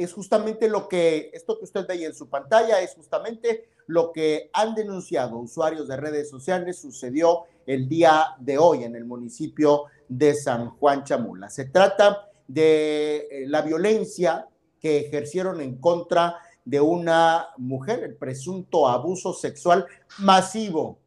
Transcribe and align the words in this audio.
Es 0.00 0.14
justamente 0.14 0.66
lo 0.66 0.88
que, 0.88 1.30
esto 1.34 1.58
que 1.58 1.64
usted 1.64 1.86
ve 1.86 2.06
en 2.06 2.14
su 2.14 2.26
pantalla, 2.26 2.80
es 2.80 2.94
justamente 2.94 3.68
lo 3.86 4.12
que 4.12 4.48
han 4.54 4.74
denunciado 4.74 5.36
usuarios 5.36 5.88
de 5.88 5.98
redes 5.98 6.30
sociales 6.30 6.80
sucedió 6.80 7.42
el 7.66 7.86
día 7.86 8.28
de 8.38 8.56
hoy 8.56 8.84
en 8.84 8.96
el 8.96 9.04
municipio 9.04 9.84
de 10.08 10.34
San 10.34 10.70
Juan 10.70 11.04
Chamula. 11.04 11.50
Se 11.50 11.66
trata 11.66 12.30
de 12.48 13.28
eh, 13.30 13.44
la 13.46 13.60
violencia 13.60 14.48
que 14.80 15.00
ejercieron 15.00 15.60
en 15.60 15.76
contra 15.76 16.38
de 16.64 16.80
una 16.80 17.48
mujer, 17.58 18.02
el 18.02 18.16
presunto 18.16 18.88
abuso 18.88 19.34
sexual 19.34 19.84
masivo, 20.20 20.98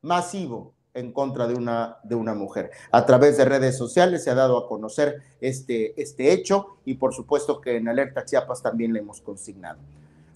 masivo 0.00 0.72
en 0.94 1.12
contra 1.12 1.46
de 1.46 1.54
una, 1.54 1.98
de 2.04 2.14
una 2.14 2.34
mujer. 2.34 2.70
A 2.90 3.04
través 3.04 3.36
de 3.36 3.44
redes 3.44 3.76
sociales 3.76 4.24
se 4.24 4.30
ha 4.30 4.34
dado 4.34 4.56
a 4.56 4.68
conocer 4.68 5.22
este, 5.40 6.00
este 6.00 6.32
hecho 6.32 6.76
y 6.84 6.94
por 6.94 7.12
supuesto 7.12 7.60
que 7.60 7.76
en 7.76 7.88
Alerta 7.88 8.24
Chiapas 8.24 8.62
también 8.62 8.92
le 8.92 9.00
hemos 9.00 9.20
consignado. 9.20 9.80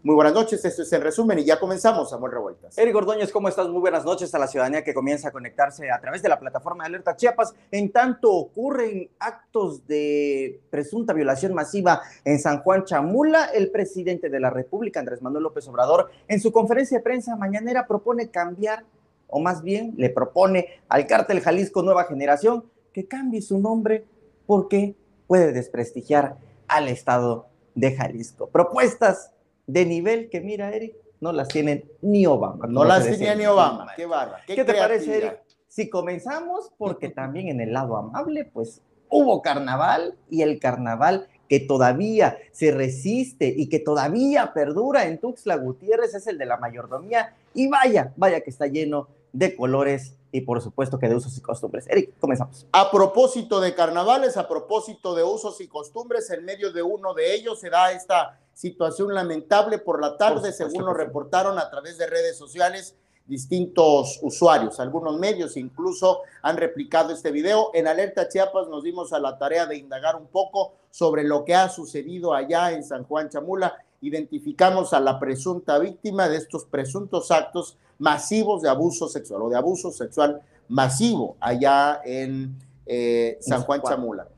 Muy 0.05 0.15
buenas 0.15 0.33
noches, 0.33 0.65
esto 0.65 0.83
es 0.83 0.93
el 0.93 1.03
resumen 1.03 1.41
y 1.41 1.45
ya 1.45 1.59
comenzamos, 1.59 2.11
Samuel 2.11 2.33
Revueltas. 2.33 2.79
Eric 2.79 2.95
Ordóñez, 2.95 3.33
¿cómo 3.33 3.49
estás? 3.49 3.69
Muy 3.69 3.81
buenas 3.81 4.05
noches 4.05 4.33
a 4.33 4.39
la 4.39 4.47
ciudadanía 4.47 4.85
que 4.85 4.95
comienza 4.95 5.29
a 5.29 5.33
conectarse 5.33 5.91
a 5.91 6.01
través 6.01 6.23
de 6.23 6.29
la 6.29 6.39
plataforma 6.39 6.85
de 6.85 6.89
Alerta 6.89 7.17
Chiapas. 7.17 7.53
En 7.73 7.91
tanto 7.91 8.33
ocurren 8.33 9.11
actos 9.19 9.89
de 9.89 10.61
presunta 10.71 11.13
violación 11.13 11.53
masiva 11.53 12.01
en 12.25 12.39
San 12.39 12.61
Juan 12.61 12.85
Chamula, 12.85 13.47
el 13.47 13.73
presidente 13.73 14.31
de 14.31 14.39
la 14.39 14.51
República, 14.51 15.01
Andrés 15.01 15.21
Manuel 15.21 15.43
López 15.43 15.67
Obrador, 15.67 16.11
en 16.29 16.41
su 16.41 16.53
conferencia 16.53 16.99
de 16.99 17.05
prensa 17.05 17.35
mañanera 17.35 17.87
propone 17.89 18.31
cambiar 18.31 18.85
o 19.29 19.41
más 19.41 19.63
bien 19.63 19.95
le 19.97 20.11
propone 20.11 20.67
al 20.89 21.07
cártel 21.07 21.41
Jalisco 21.41 21.83
Nueva 21.83 22.05
Generación 22.05 22.65
que 22.93 23.07
cambie 23.07 23.43
su 23.43 23.59
nombre 23.59 24.05
porque 24.47 24.97
puede 25.27 25.53
desprestigiar 25.53 26.37
al 26.67 26.89
Estado 26.89 27.47
de 27.75 27.95
Jalisco. 27.95 28.49
Propuestas 28.49 29.33
de 29.67 29.87
nivel 29.87 30.31
que, 30.31 30.41
mira, 30.41 30.73
Eric, 30.73 30.97
no 31.21 31.33
las 31.33 31.49
tienen 31.49 31.85
ni 32.01 32.27
Obama. 32.27 32.67
No 32.67 32.85
las 32.85 33.05
tenía 33.05 33.35
ni 33.35 33.47
Obama. 33.47 33.87
Qué 33.95 34.07
barba. 34.07 34.39
Qué, 34.47 34.65
te 34.65 34.75
parece, 34.75 35.19
Eric? 35.19 35.43
Si 35.69 35.91
comenzamos, 35.91 36.73
porque 36.79 37.09
también 37.09 37.49
en 37.49 37.61
el 37.61 37.73
lado 37.73 37.97
amable, 37.97 38.47
pues 38.47 38.81
hubo 39.11 39.43
carnaval 39.43 40.17
y 40.31 40.43
el 40.43 40.59
carnaval 40.59 41.29
que 41.49 41.61
todavía 41.61 42.39
se 42.53 42.71
resiste 42.71 43.53
y 43.57 43.69
que 43.69 43.79
todavía 43.79 44.53
perdura 44.53 45.07
en 45.07 45.19
Tuxtla 45.19 45.57
Gutiérrez 45.57 46.15
es 46.15 46.27
el 46.27 46.39
de 46.39 46.47
la 46.47 46.57
mayordomía. 46.57 47.35
Y 47.55 47.69
vaya, 47.69 48.13
vaya 48.17 48.41
que 48.41 48.51
está 48.51 48.67
lleno 48.67 49.09
de 49.33 49.57
colores 49.57 50.15
y 50.31 50.43
por 50.43 50.61
supuesto 50.61 50.99
que 50.99 51.09
de 51.09 51.15
usos 51.15 51.37
y 51.37 51.41
costumbres. 51.41 51.87
Eric, 51.89 52.19
comenzamos. 52.19 52.67
A 52.73 52.91
propósito 52.91 53.61
de 53.61 53.75
carnavales, 53.75 54.37
a 54.37 54.47
propósito 54.47 55.15
de 55.15 55.25
usos 55.25 55.61
y 55.61 55.69
costumbres, 55.69 56.31
en 56.31 56.45
medio 56.45 56.73
de 56.73 56.83
uno 56.83 57.15
de 57.15 57.35
ellos 57.35 57.61
se 57.61 57.71
da 57.71 57.93
esta 57.93 58.39
situación 58.53 59.15
lamentable 59.15 59.79
por 59.79 60.01
la 60.01 60.17
tarde, 60.17 60.53
según 60.53 60.85
lo 60.85 60.93
reportaron 60.93 61.59
a 61.59 61.71
través 61.71 61.97
de 61.97 62.07
redes 62.07 62.37
sociales 62.37 62.97
distintos 63.29 64.19
usuarios. 64.23 64.81
Algunos 64.81 65.19
medios 65.19 65.57
incluso 65.57 66.23
han 66.43 66.57
replicado 66.57 67.13
este 67.13 67.31
video. 67.31 67.71
En 67.75 67.87
Alerta 67.87 68.29
Chiapas 68.29 68.69
nos 68.69 68.83
dimos 68.83 69.13
a 69.13 69.21
la 69.21 69.39
tarea 69.39 69.67
de 69.67 69.77
indagar 69.77 70.17
un 70.17 70.27
poco 70.27 70.73
sobre 70.91 71.23
lo 71.25 71.45
que 71.45 71.55
ha 71.55 71.69
sucedido 71.69 72.35
allá 72.35 72.73
en 72.73 72.83
San 72.83 73.05
Juan 73.05 73.29
Chamula. 73.29 73.77
Identificamos 74.01 74.93
a 74.95 75.01
la 75.01 75.21
presunta 75.21 75.79
víctima 75.79 76.29
de 76.29 76.39
estos 76.39 76.65
presuntos 76.65 77.31
actos 77.31 77.77
masivos 77.99 78.63
de 78.63 78.69
abuso 78.69 79.09
sexual 79.09 79.43
o 79.43 79.49
de 79.49 79.57
abuso 79.57 79.91
sexual 79.91 80.41
masivo 80.69 81.37
allá 81.41 82.01
en 82.05 82.57
eh, 82.87 83.39
San 83.41 83.63
Juan 83.63 83.83
Chamula. 83.83 84.29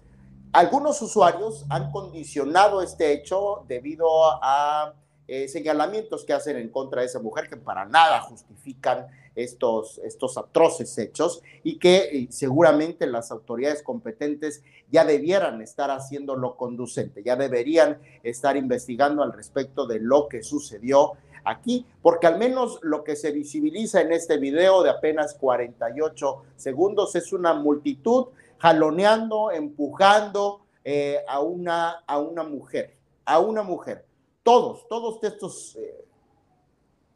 Algunos 0.53 1.01
usuarios 1.03 1.65
han 1.69 1.93
condicionado 1.93 2.83
este 2.83 3.13
hecho 3.13 3.65
debido 3.69 4.09
a 4.43 4.95
eh, 5.29 5.47
señalamientos 5.47 6.25
que 6.25 6.33
hacen 6.33 6.57
en 6.57 6.71
contra 6.71 7.03
de 7.03 7.07
esa 7.07 7.21
mujer 7.21 7.49
que 7.49 7.57
para 7.57 7.85
nada 7.85 8.21
justifican 8.23 9.07
estos, 9.37 9.99
estos 9.99 10.37
atroces 10.37 10.99
hechos 10.99 11.43
y 11.63 11.79
que 11.79 11.99
eh, 11.99 12.27
seguramente 12.31 13.07
las 13.07 13.31
autoridades 13.31 13.85
competentes 13.85 14.65
ya 14.91 15.05
debieran 15.05 15.63
estar 15.63 15.93
haciendo 15.93 16.35
lo 16.35 16.57
conducente, 16.57 17.23
ya 17.23 17.37
deberían 17.37 18.01
estar 18.25 18.57
investigando 18.57 19.23
al 19.23 19.33
respecto 19.33 19.87
de 19.87 20.01
lo 20.01 20.29
que 20.29 20.43
sucedió 20.43 21.13
aquí, 21.45 21.87
porque 22.03 22.27
al 22.27 22.39
menos 22.39 22.79
lo 22.83 23.05
que 23.05 23.17
se 23.17 23.33
visibiliza 23.33 24.01
en 24.01 24.13
este 24.13 24.39
video 24.39 24.83
de 24.83 24.91
apenas 24.91 25.35
48 25.35 26.43
segundos 26.57 27.15
es 27.17 27.33
una 27.33 27.55
multitud 27.55 28.27
jaloneando, 28.59 29.51
empujando 29.51 30.61
eh, 30.85 31.19
a, 31.29 31.41
una, 31.41 32.03
a 32.07 32.19
una 32.19 32.43
mujer, 32.43 32.95
a 33.25 33.39
una 33.39 33.63
mujer. 33.63 34.05
Todos, 34.43 34.87
todos 34.89 35.23
estos, 35.23 35.77
eh, 35.77 36.05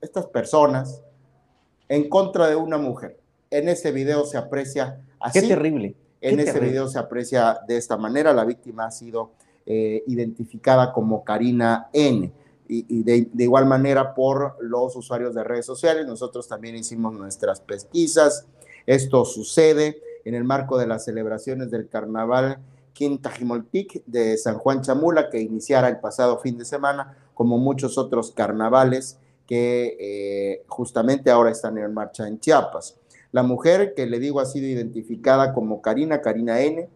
estas 0.00 0.26
personas 0.26 1.02
en 1.88 2.08
contra 2.08 2.48
de 2.48 2.56
una 2.56 2.78
mujer. 2.78 3.18
En 3.50 3.68
ese 3.68 3.92
video 3.92 4.24
se 4.24 4.36
aprecia 4.36 5.00
así. 5.20 5.40
Qué 5.40 5.48
terrible. 5.48 5.94
En 6.20 6.40
ese 6.40 6.58
video 6.58 6.88
se 6.88 6.98
aprecia 6.98 7.60
de 7.68 7.76
esta 7.76 7.98
manera. 7.98 8.32
La 8.32 8.44
víctima 8.44 8.86
ha 8.86 8.90
sido 8.90 9.32
eh, 9.66 10.02
identificada 10.06 10.92
como 10.92 11.22
Karina 11.22 11.88
N 11.92 12.32
y, 12.66 13.02
de, 13.02 13.28
igual 13.38 13.66
manera 13.66 14.14
por 14.14 14.56
los 14.60 14.96
usuarios 14.96 15.34
de 15.34 15.44
redes 15.44 15.66
sociales. 15.66 16.06
Nosotros 16.06 16.48
también 16.48 16.76
hicimos 16.76 17.12
nuestras 17.14 17.60
pesquisas. 17.60 18.46
Esto 18.86 19.24
sucede 19.24 20.00
en 20.24 20.34
el 20.34 20.44
marco 20.44 20.78
de 20.78 20.86
las 20.86 21.04
celebraciones 21.04 21.70
del 21.70 21.88
carnaval 21.88 22.58
Quintajimoltic 22.94 24.04
de 24.06 24.36
San 24.38 24.58
Juan 24.58 24.82
Chamula, 24.82 25.28
que 25.28 25.40
iniciara 25.40 25.88
el 25.88 25.98
pasado 25.98 26.38
fin 26.38 26.56
de 26.56 26.64
semana, 26.64 27.18
como 27.34 27.58
muchos 27.58 27.98
otros 27.98 28.30
carnavales 28.30 29.18
que 29.46 29.96
eh, 30.00 30.64
justamente 30.68 31.30
ahora 31.30 31.50
están 31.50 31.76
en 31.76 31.92
marcha 31.92 32.26
en 32.26 32.40
Chiapas. 32.40 32.96
La 33.32 33.42
mujer 33.42 33.94
que 33.94 34.06
le 34.06 34.18
digo 34.20 34.40
ha 34.40 34.46
sido 34.46 34.66
identificada 34.66 35.52
como 35.52 35.82
Karina, 35.82 36.22
Karina 36.22 36.60
N, 36.60 36.88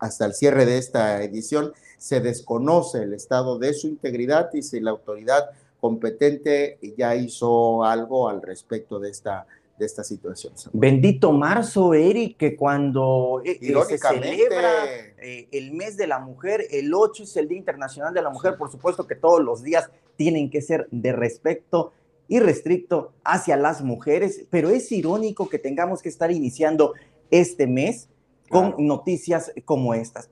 hasta 0.00 0.26
el 0.26 0.34
cierre 0.34 0.66
de 0.66 0.78
esta 0.78 1.22
edición 1.22 1.72
se 1.98 2.20
desconoce 2.20 3.02
el 3.02 3.12
estado 3.12 3.58
de 3.58 3.74
su 3.74 3.86
integridad 3.86 4.50
y 4.54 4.62
si 4.62 4.80
la 4.80 4.90
autoridad 4.90 5.50
competente 5.80 6.78
ya 6.96 7.14
hizo 7.14 7.84
algo 7.84 8.28
al 8.28 8.42
respecto 8.42 8.98
de 8.98 9.10
esta, 9.10 9.46
de 9.78 9.86
esta 9.86 10.04
situación. 10.04 10.52
Bendito 10.72 11.32
marzo, 11.32 11.94
Eric, 11.94 12.36
que 12.36 12.56
cuando 12.56 13.42
eh, 13.44 13.58
eh, 13.60 13.74
se 13.86 13.98
celebra 13.98 14.86
eh, 15.18 15.48
el 15.52 15.72
mes 15.72 15.96
de 15.96 16.06
la 16.06 16.18
mujer, 16.18 16.66
el 16.70 16.92
8 16.92 17.22
es 17.22 17.36
el 17.36 17.48
Día 17.48 17.58
Internacional 17.58 18.14
de 18.14 18.22
la 18.22 18.30
Mujer, 18.30 18.56
por 18.56 18.70
supuesto 18.70 19.06
que 19.06 19.14
todos 19.14 19.42
los 19.42 19.62
días 19.62 19.90
tienen 20.16 20.50
que 20.50 20.62
ser 20.62 20.86
de 20.90 21.12
respeto 21.12 21.92
y 22.28 22.40
restricto 22.40 23.12
hacia 23.24 23.56
las 23.56 23.82
mujeres, 23.82 24.44
pero 24.50 24.70
es 24.70 24.92
irónico 24.92 25.48
que 25.48 25.58
tengamos 25.58 26.00
que 26.00 26.08
estar 26.08 26.30
iniciando 26.30 26.94
este 27.30 27.66
mes 27.66 28.08
con 28.50 28.74
noticias 28.78 29.52
como 29.64 29.94
estas. 29.94 30.28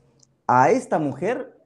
A 0.47 0.70
esta 0.70 0.99
mujer 0.99 1.56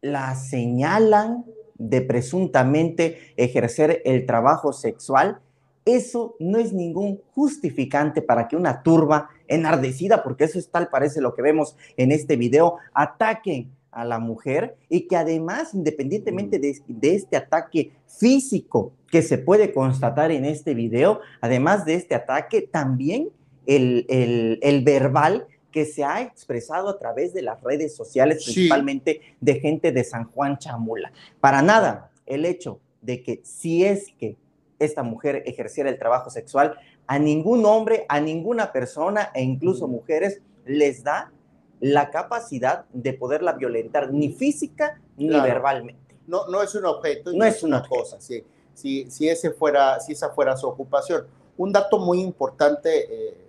la 0.00 0.34
señalan 0.34 1.44
de 1.74 2.00
presuntamente 2.00 3.18
ejercer 3.36 4.00
el 4.04 4.26
trabajo 4.26 4.72
sexual, 4.72 5.40
eso 5.84 6.34
no 6.38 6.58
es 6.58 6.72
ningún 6.72 7.20
justificante 7.34 8.22
para 8.22 8.48
que 8.48 8.56
una 8.56 8.82
turba 8.82 9.28
enardecida, 9.48 10.22
porque 10.22 10.44
eso 10.44 10.58
es 10.58 10.70
tal 10.70 10.88
parece 10.88 11.20
lo 11.20 11.34
que 11.34 11.42
vemos 11.42 11.76
en 11.96 12.10
este 12.10 12.36
video, 12.36 12.76
ataquen 12.94 13.70
a 13.90 14.06
la 14.06 14.18
mujer 14.18 14.76
y 14.88 15.02
que 15.02 15.16
además, 15.16 15.74
independientemente 15.74 16.58
de, 16.58 16.80
de, 16.86 17.14
este 17.14 17.36
ataque 17.36 17.92
físico 18.06 18.92
que 19.10 19.20
se 19.20 19.36
puede 19.36 19.74
constatar 19.74 20.30
en 20.30 20.46
este 20.46 20.72
video, 20.72 21.20
además 21.42 21.84
de 21.84 21.94
este 21.94 22.14
ataque, 22.14 22.62
también 22.62 23.28
el, 23.66 24.06
el, 24.08 24.58
el 24.62 24.82
verbal 24.82 25.46
que 25.72 25.84
se 25.84 26.04
ha 26.04 26.22
expresado 26.22 26.88
a 26.88 26.98
través 26.98 27.34
de 27.34 27.42
las 27.42 27.60
redes 27.62 27.96
sociales, 27.96 28.44
principalmente 28.44 29.20
de 29.40 29.54
gente 29.58 29.90
de 29.90 30.04
San 30.04 30.30
Juan 30.30 30.58
Chamula. 30.58 31.12
Para 31.40 31.62
nada, 31.62 32.10
el 32.26 32.44
hecho 32.44 32.78
de 33.00 33.22
que 33.22 33.40
si 33.42 33.84
es 33.84 34.12
que 34.18 34.36
esta 34.78 35.02
mujer 35.02 35.42
ejerciera 35.46 35.90
el 35.90 35.98
trabajo 35.98 36.30
sexual, 36.30 36.76
a 37.06 37.18
ningún 37.18 37.64
hombre, 37.66 38.06
a 38.08 38.20
ninguna 38.20 38.72
persona 38.72 39.30
e 39.34 39.42
incluso 39.42 39.88
mujeres 39.88 40.40
les 40.64 41.02
da 41.02 41.32
la 41.80 42.10
capacidad 42.10 42.84
de 42.92 43.12
poderla 43.12 43.52
violentar, 43.52 44.12
ni 44.12 44.32
física 44.32 45.00
ni 45.16 45.28
verbalmente. 45.28 46.16
No, 46.26 46.46
no 46.46 46.62
es 46.62 46.74
un 46.74 46.86
objeto, 46.86 47.32
no, 47.32 47.44
es 47.44 47.62
una 47.62 47.82
cosa, 47.86 48.20
si, 48.20 48.44
si, 48.72 49.10
si, 49.10 49.28
ese 49.28 49.50
fuera, 49.50 49.98
si 49.98 50.12
esa 50.12 50.30
fuera 50.30 50.56
su 50.56 50.68
ocupación. 50.68 51.26
Un 51.56 51.72
dato 51.72 51.98
muy 51.98 52.20
importante, 52.20 53.06
eh, 53.12 53.41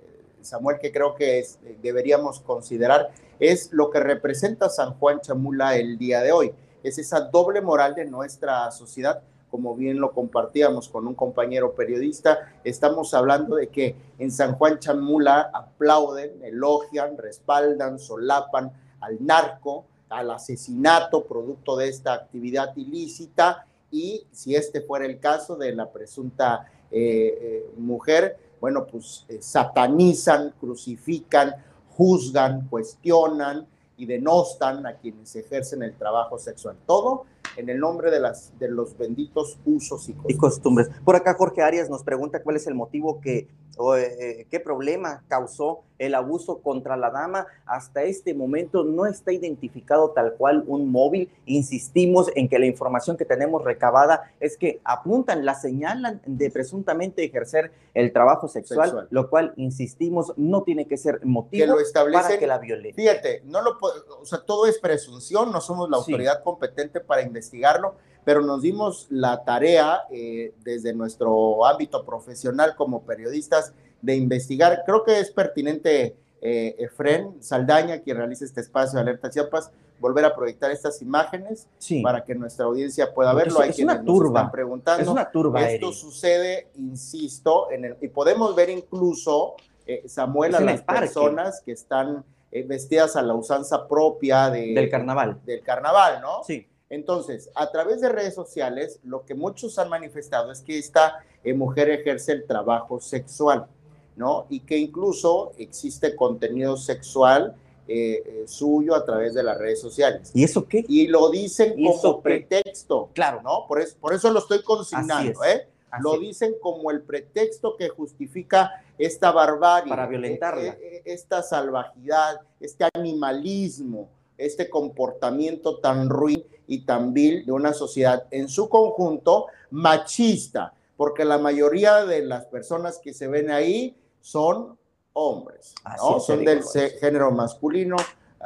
Samuel, 0.46 0.78
que 0.80 0.92
creo 0.92 1.16
que 1.16 1.40
es, 1.40 1.60
eh, 1.66 1.78
deberíamos 1.82 2.40
considerar, 2.40 3.12
es 3.40 3.72
lo 3.72 3.90
que 3.90 4.00
representa 4.00 4.70
San 4.70 4.94
Juan 4.96 5.22
Chamula 5.22 5.76
el 5.78 5.98
día 5.98 6.22
de 6.22 6.32
hoy. 6.32 6.54
Es 6.84 6.98
esa 6.98 7.22
doble 7.22 7.62
moral 7.62 7.96
de 7.96 8.06
nuestra 8.06 8.70
sociedad, 8.72 9.22
como 9.50 9.76
bien 9.76 10.00
lo 10.00 10.12
compartíamos 10.12 10.90
con 10.90 11.08
un 11.08 11.14
compañero 11.14 11.76
periodista, 11.76 12.54
estamos 12.64 13.14
hablando 13.14 13.56
de 13.56 13.68
que 13.68 13.96
en 14.18 14.32
San 14.32 14.56
Juan 14.56 14.80
Chamula 14.80 15.52
aplauden, 15.54 16.44
elogian, 16.44 17.18
respaldan, 17.18 18.00
solapan 18.00 18.72
al 19.00 19.24
narco, 19.24 19.86
al 20.10 20.32
asesinato 20.32 21.26
producto 21.26 21.76
de 21.76 21.90
esta 21.90 22.14
actividad 22.14 22.76
ilícita 22.76 23.66
y 23.92 24.26
si 24.32 24.56
este 24.56 24.82
fuera 24.82 25.06
el 25.06 25.20
caso 25.20 25.56
de 25.56 25.76
la 25.76 25.92
presunta 25.92 26.68
eh, 26.90 27.38
eh, 27.42 27.72
mujer, 27.78 28.38
bueno, 28.64 28.86
pues 28.86 29.26
eh, 29.28 29.40
satanizan, 29.42 30.54
crucifican, 30.58 31.54
juzgan, 31.98 32.66
cuestionan 32.70 33.68
y 33.98 34.06
denostan 34.06 34.86
a 34.86 34.96
quienes 34.96 35.36
ejercen 35.36 35.84
el 35.84 35.98
trabajo 35.98 36.40
sexual. 36.40 36.78
Todo 36.86 37.26
en 37.58 37.68
el 37.68 37.78
nombre 37.78 38.10
de, 38.10 38.22
las, 38.22 38.58
de 38.58 38.70
los 38.70 38.98
benditos 38.98 39.60
usos 39.66 40.08
y 40.08 40.14
costumbres. 40.14 40.34
y 40.34 40.40
costumbres. 40.40 40.90
Por 41.04 41.18
acá 41.18 41.34
Jorge 41.34 41.62
Arias 41.62 41.90
nos 41.90 42.06
pregunta 42.06 42.42
cuál 42.42 42.56
es 42.56 42.66
el 42.66 42.74
motivo 42.74 43.20
que, 43.20 43.50
o, 43.78 43.96
eh, 43.96 44.48
qué 44.50 44.60
problema 44.60 45.24
causó 45.28 45.84
el 46.00 46.16
abuso 46.16 46.60
contra 46.60 46.98
la 46.98 47.12
dama. 47.12 47.48
Hasta 47.66 48.04
este 48.04 48.34
momento 48.34 48.84
no 48.84 49.06
está 49.06 49.32
identificado 49.32 50.12
tal 50.12 50.34
cual 50.34 50.64
un 50.68 50.92
móvil. 50.92 51.30
Insistimos 51.46 52.30
en 52.36 52.50
que 52.50 52.60
la 52.60 52.66
información 52.66 53.18
que 53.18 53.26
tenemos 53.26 53.64
recabada 53.64 54.32
es 54.40 54.58
que 54.58 54.82
apuntan, 54.84 55.46
la 55.46 55.56
señalan 55.56 56.22
de 56.26 56.52
presuntamente 56.52 57.24
ejercer 57.24 57.72
el 57.94 58.12
trabajo 58.12 58.48
sexual, 58.48 59.08
lo 59.10 59.30
cual, 59.30 59.54
insistimos, 59.56 60.34
no 60.38 60.64
tiene 60.64 60.88
que 60.88 60.98
ser 60.98 61.26
motivo 61.26 61.76
para 62.12 62.38
que 62.38 62.48
la 62.48 62.58
viole. 62.58 62.94
Fíjate, 62.94 63.42
no 63.46 63.62
lo, 63.62 63.78
o 64.20 64.26
sea, 64.26 64.40
todo 64.40 64.66
es 64.66 64.80
presunción, 64.80 65.52
no 65.52 65.62
somos 65.62 65.90
la 65.90 65.98
autoridad 65.98 66.44
competente 66.44 67.00
para 67.00 67.22
investigarlo, 67.22 67.96
pero 68.26 68.42
nos 68.42 68.62
dimos 68.62 69.08
la 69.10 69.44
tarea 69.44 70.04
eh, 70.12 70.54
desde 70.64 70.94
nuestro 70.94 71.66
ámbito 71.66 72.06
profesional 72.06 72.76
como 72.76 73.04
periodistas 73.04 73.74
de 74.02 74.16
investigar. 74.16 74.84
Creo 74.86 75.04
que 75.04 75.20
es 75.20 75.32
pertinente, 75.32 76.16
eh, 76.42 76.76
Efren 76.78 77.42
Saldaña, 77.42 78.00
quien 78.00 78.18
realiza 78.18 78.46
este 78.46 78.62
espacio 78.62 78.98
de 78.98 79.02
Alerta 79.02 79.30
Chiapas, 79.30 79.72
volver 80.00 80.26
a 80.26 80.36
proyectar 80.36 80.70
estas 80.70 81.02
imágenes 81.02 81.68
para 82.04 82.26
que 82.26 82.36
nuestra 82.36 82.66
audiencia 82.66 83.14
pueda 83.14 83.34
verlo. 83.34 83.62
Hay 83.62 83.70
es 83.70 83.80
una 83.80 84.04
turba. 84.04 84.42
están 84.42 84.52
preguntando. 84.52 85.02
Es 85.02 85.08
una 85.08 85.32
turba. 85.32 85.70
Esto 85.70 85.94
sucede, 85.94 86.68
insisto, 86.76 87.72
en 87.72 87.86
el, 87.86 87.96
y 88.02 88.10
podemos 88.10 88.54
ver 88.54 88.70
incluso, 88.70 89.56
eh, 89.88 90.04
Samuel, 90.08 90.56
a 90.56 90.60
las 90.60 90.82
personas 90.82 91.62
que 91.62 91.72
están 91.72 92.26
eh, 92.52 92.64
vestidas 92.68 93.16
a 93.16 93.22
la 93.22 93.34
usanza 93.34 93.88
propia 93.88 94.50
de, 94.50 94.74
del 94.74 94.90
carnaval. 94.90 95.40
Del 95.46 95.62
carnaval, 95.62 96.20
¿no? 96.22 96.44
Sí. 96.44 96.68
Entonces, 96.94 97.50
a 97.56 97.72
través 97.72 98.02
de 98.02 98.10
redes 98.10 98.36
sociales, 98.36 99.00
lo 99.04 99.26
que 99.26 99.34
muchos 99.34 99.80
han 99.80 99.90
manifestado 99.90 100.52
es 100.52 100.62
que 100.62 100.78
esta 100.78 101.24
mujer 101.56 101.90
ejerce 101.90 102.32
el 102.34 102.46
trabajo 102.46 103.00
sexual. 103.00 103.68
¿no? 104.16 104.46
Y 104.50 104.60
que 104.60 104.78
incluso 104.78 105.54
existe 105.58 106.16
contenido 106.16 106.78
sexual 106.78 107.56
eh, 107.88 108.24
eh, 108.26 108.44
suyo 108.48 108.96
a 108.96 109.04
través 109.04 109.34
de 109.34 109.44
las 109.44 109.58
redes 109.58 109.82
sociales. 109.82 110.32
¿Y 110.34 110.44
eso 110.44 110.68
qué? 110.68 110.86
Y 110.88 111.08
lo 111.08 111.30
dicen 111.30 111.74
como 111.84 112.22
pretexto. 112.22 113.10
Claro. 113.14 113.42
¿no? 113.42 113.66
Por 113.68 113.82
eso, 113.82 113.98
por 114.00 114.14
eso 114.14 114.32
lo 114.32 114.40
estoy 114.40 114.62
consignando, 114.62 115.44
¿eh? 115.44 115.68
lo 116.02 116.18
dicen 116.20 116.56
como 116.60 116.90
el 116.92 117.02
pretexto 117.02 117.76
que 117.76 117.90
justifica 117.90 118.84
esta 118.98 119.32
barbarie. 119.32 119.90
Para 119.90 120.08
violentarla. 120.08 120.78
Eh, 120.82 121.02
esta 121.06 121.44
salvajidad, 121.44 122.42
este 122.60 122.88
animalismo, 122.94 124.10
este 124.46 124.70
comportamiento 124.70 125.80
tan 125.80 126.10
ruin 126.10 126.44
y 126.68 126.82
tan 126.86 127.14
vil 127.14 127.46
de 127.46 127.52
una 127.52 127.74
sociedad 127.74 128.26
en 128.32 128.50
su 128.50 128.70
conjunto 128.70 129.48
machista, 129.72 130.74
porque 130.98 131.26
la 131.26 131.38
mayoría 131.38 132.06
de 132.06 132.26
las 132.26 132.46
personas 132.46 133.00
que 133.00 133.14
se 133.14 133.28
ven 133.28 133.52
ahí 133.52 133.96
son 134.22 134.78
hombres, 135.14 135.76
¿no? 135.98 136.20
son 136.20 136.44
del 136.44 136.64
género 137.00 137.32
masculino, 137.32 137.96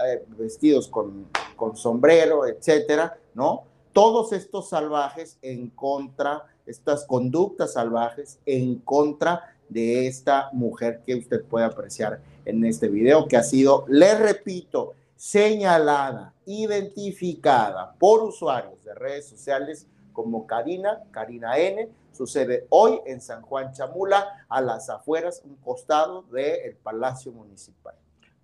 eh, 0.06 0.24
vestidos 0.38 0.88
con, 0.88 1.28
con 1.56 1.76
sombrero, 1.76 2.46
etcétera, 2.46 3.18
¿no? 3.34 3.64
Todos 3.94 4.32
estos 4.34 4.70
salvajes 4.70 5.38
en 5.42 5.70
contra, 5.70 6.46
estas 6.66 7.06
conductas 7.06 7.74
salvajes 7.74 8.38
en 8.46 8.76
contra 8.76 9.56
de 9.70 10.08
esta 10.08 10.50
mujer 10.54 11.02
que 11.06 11.16
usted 11.16 11.44
puede 11.44 11.66
apreciar 11.66 12.20
en 12.46 12.64
este 12.64 12.88
video, 12.88 13.28
que 13.28 13.38
ha 13.38 13.44
sido, 13.44 13.86
le 13.88 14.18
repito, 14.18 14.94
señalada, 15.18 16.34
identificada 16.46 17.94
por 18.00 18.24
usuarios 18.24 18.82
de 18.86 18.94
redes 18.94 19.28
sociales 19.28 19.88
como 20.14 20.48
Karina, 20.48 21.04
Karina 21.12 21.58
N, 21.58 21.90
sucede 22.12 22.66
hoy 22.70 23.00
en 23.06 23.20
San 23.22 23.42
Juan 23.42 23.74
Chamula, 23.74 24.46
a 24.48 24.62
las 24.62 24.90
afueras, 24.90 25.42
un 25.44 25.56
costado 25.58 26.24
del 26.32 26.76
Palacio 26.76 27.32
Municipal. 27.32 27.96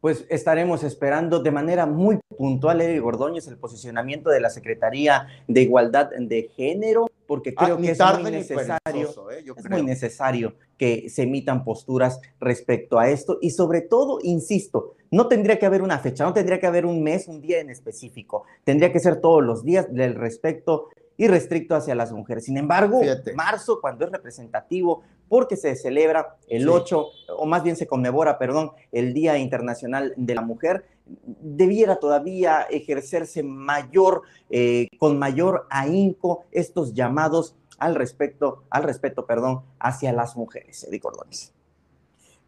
Pues 0.02 0.25
estaremos 0.30 0.84
esperando 0.84 1.40
de 1.40 1.52
manera 1.52 1.86
muy 1.86 2.20
puntual, 2.38 2.81
Eddie 2.81 3.00
Gordóñez, 3.00 3.48
el 3.48 3.58
posicionamiento 3.58 4.30
de 4.30 4.42
la 4.42 4.50
Secretaría 4.50 5.28
de 5.48 5.62
Igualdad 5.62 6.10
de 6.10 6.52
Género, 6.56 7.08
porque 7.27 7.53
ah, 7.56 7.65
creo 7.65 7.77
que 7.77 7.92
es 7.92 8.00
muy 8.20 8.32
necesario, 8.32 9.32
¿eh? 9.32 9.44
es 9.56 9.70
muy 9.70 9.84
necesario 9.84 10.56
que 10.77 11.10
se 11.10 11.24
emitan 11.24 11.63
posturas 11.63 12.20
respecto 12.39 13.00
a 13.00 13.10
esto 13.10 13.38
y 13.42 13.51
sobre 13.51 13.82
todo, 13.82 14.20
insisto, 14.22 14.96
no 15.12 15.27
tendría 15.27 15.60
que 15.60 15.65
haber 15.65 15.82
una 15.82 16.00
fecha, 16.00 16.24
no 16.24 16.34
tendría 16.34 16.60
que 16.60 16.68
haber 16.68 16.86
un 16.86 17.03
mes, 17.03 17.27
un 17.27 17.42
día 17.42 17.60
en 17.60 17.70
específico, 17.70 18.44
tendría 18.63 18.92
que 18.92 19.00
ser 19.00 19.22
todos 19.22 19.44
los 19.44 19.63
días 19.63 19.94
del 19.94 20.15
respecto 20.15 20.89
y 21.18 21.27
restricto 21.27 21.75
hacia 21.75 21.96
las 21.96 22.12
mujeres. 22.12 22.46
Sin 22.46 22.58
embargo, 22.58 23.01
marzo, 23.36 23.80
cuando 23.80 24.06
es 24.06 24.12
representativo, 24.12 25.03
porque 25.34 25.58
se 25.58 25.75
celebra 25.75 26.38
el 26.48 26.70
8, 26.70 27.08
o 27.40 27.46
más 27.48 27.63
bien 27.63 27.75
se 27.75 27.88
conmemora, 27.88 28.38
perdón, 28.38 28.72
el 28.92 29.16
Día 29.16 29.40
Internacional 29.40 30.13
de 30.16 30.36
la 30.36 30.44
Mujer, 30.44 30.86
debiera 31.08 31.96
todavía 31.96 32.68
ejercerse 32.70 33.42
mayor, 33.42 34.22
eh, 34.52 34.90
con 35.00 35.18
mayor 35.18 35.66
ahínco 35.72 36.46
estos 36.52 36.94
llamados 36.94 37.56
al 37.80 37.96
respecto, 37.96 38.62
al 38.70 38.84
respeto, 38.84 39.25
perdón, 39.25 39.63
hacia 39.80 40.13
las 40.13 40.38
mujeres, 40.38 40.84
Eddie 40.84 41.00
Cordones. 41.00 41.52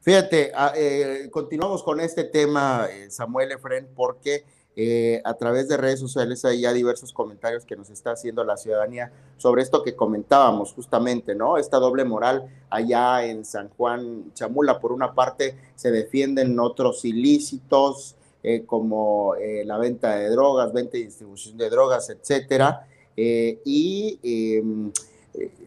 Fíjate, 0.01 0.51
ah, 0.53 0.71
eh, 0.75 1.27
continuamos 1.31 1.81
con 1.81 1.99
este 1.99 2.25
tema, 2.25 2.85
eh, 2.91 3.09
Samuel 3.09 3.51
Efren, 3.53 3.89
porque 3.95 4.45
eh, 4.77 5.21
a 5.23 5.35
través 5.35 5.69
de 5.69 5.77
redes 5.77 6.01
sociales 6.01 6.43
hay 6.43 6.61
ya 6.61 6.73
diversos 6.73 7.13
comentarios 7.13 7.63
que 7.63 7.77
nos 7.77 7.89
está 7.89 8.11
haciendo 8.11 8.43
la 8.43 8.57
ciudadanía 8.57 9.09
sobre 9.37 9.61
esto 9.61 9.83
que 9.83 9.95
comentábamos 9.95 10.73
justamente, 10.73 11.33
¿no? 11.33 11.57
Esta 11.57 11.77
doble 11.77 12.03
moral 12.03 12.43
allá 12.69 13.25
en 13.25 13.45
San 13.45 13.69
Juan 13.69 14.33
Chamula, 14.33 14.79
por 14.81 14.91
una 14.91 15.13
parte 15.13 15.55
se 15.75 15.91
defienden 15.91 16.59
otros 16.59 17.05
ilícitos 17.05 18.15
eh, 18.43 18.63
como 18.65 19.35
eh, 19.35 19.63
la 19.65 19.77
venta 19.77 20.17
de 20.17 20.29
drogas, 20.29 20.73
venta 20.73 20.97
y 20.97 21.05
distribución 21.05 21.57
de 21.57 21.69
drogas, 21.69 22.09
etcétera, 22.09 22.85
y 23.17 24.19
em, 24.21 24.91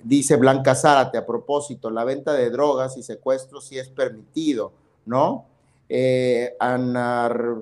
dice 0.03 0.37
Blanca 0.37 0.75
Zárate 0.75 1.17
a 1.17 1.25
propósito, 1.25 1.91
la 1.91 2.05
venta 2.05 2.35
de 2.35 2.51
drogas 2.51 2.99
y 2.99 3.03
secuestros 3.03 3.65
sí 3.65 3.79
es 3.79 3.89
permitido, 3.89 4.71
¿no? 5.07 5.47
Anar 6.61 7.57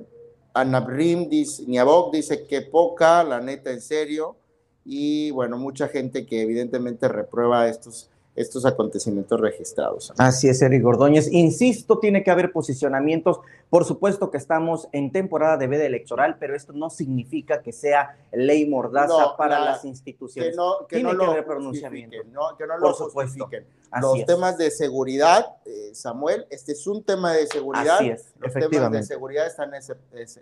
Anabrim 0.56 1.28
Niabok 1.66 2.14
dice 2.14 2.46
que 2.46 2.62
poca, 2.62 3.22
la 3.22 3.40
neta, 3.40 3.70
en 3.70 3.82
serio. 3.82 4.36
Y 4.84 5.30
bueno, 5.32 5.58
mucha 5.58 5.88
gente 5.88 6.24
que 6.24 6.40
evidentemente 6.40 7.08
reprueba 7.08 7.68
estos 7.68 8.08
estos 8.36 8.66
acontecimientos 8.66 9.40
registrados. 9.40 10.12
Así 10.18 10.48
es, 10.48 10.60
Eric 10.60 10.82
Gordóñez. 10.82 11.32
Insisto, 11.32 11.98
tiene 11.98 12.22
que 12.22 12.30
haber 12.30 12.52
posicionamientos. 12.52 13.40
Por 13.70 13.84
supuesto 13.84 14.30
que 14.30 14.36
estamos 14.36 14.88
en 14.92 15.10
temporada 15.10 15.56
de 15.56 15.66
veda 15.66 15.84
electoral, 15.84 16.36
pero 16.38 16.54
esto 16.54 16.72
no 16.72 16.90
significa 16.90 17.62
que 17.62 17.72
sea 17.72 18.16
ley 18.32 18.68
mordaza 18.68 19.36
para 19.36 19.58
las 19.60 19.84
instituciones. 19.84 20.52
Que 20.52 20.56
no, 20.56 20.86
que 20.86 20.96
tiene 20.96 21.14
no 21.14 21.18
que 21.18 21.24
haber 21.24 21.46
pronunciamiento. 21.46 22.16
No, 22.30 22.56
que 22.56 22.66
no 22.66 22.78
lo 22.78 22.92
justifiquen. 22.92 23.66
Los 24.00 24.26
temas 24.26 24.58
de 24.58 24.70
seguridad, 24.70 25.56
eh, 25.64 25.90
Samuel, 25.94 26.46
este 26.50 26.72
es 26.72 26.86
un 26.86 27.02
tema 27.02 27.32
de 27.32 27.46
seguridad. 27.46 27.96
Así 27.96 28.10
es, 28.10 28.34
Los 28.38 28.52
temas 28.52 28.92
de 28.92 29.02
seguridad 29.02 29.46
están 29.46 29.72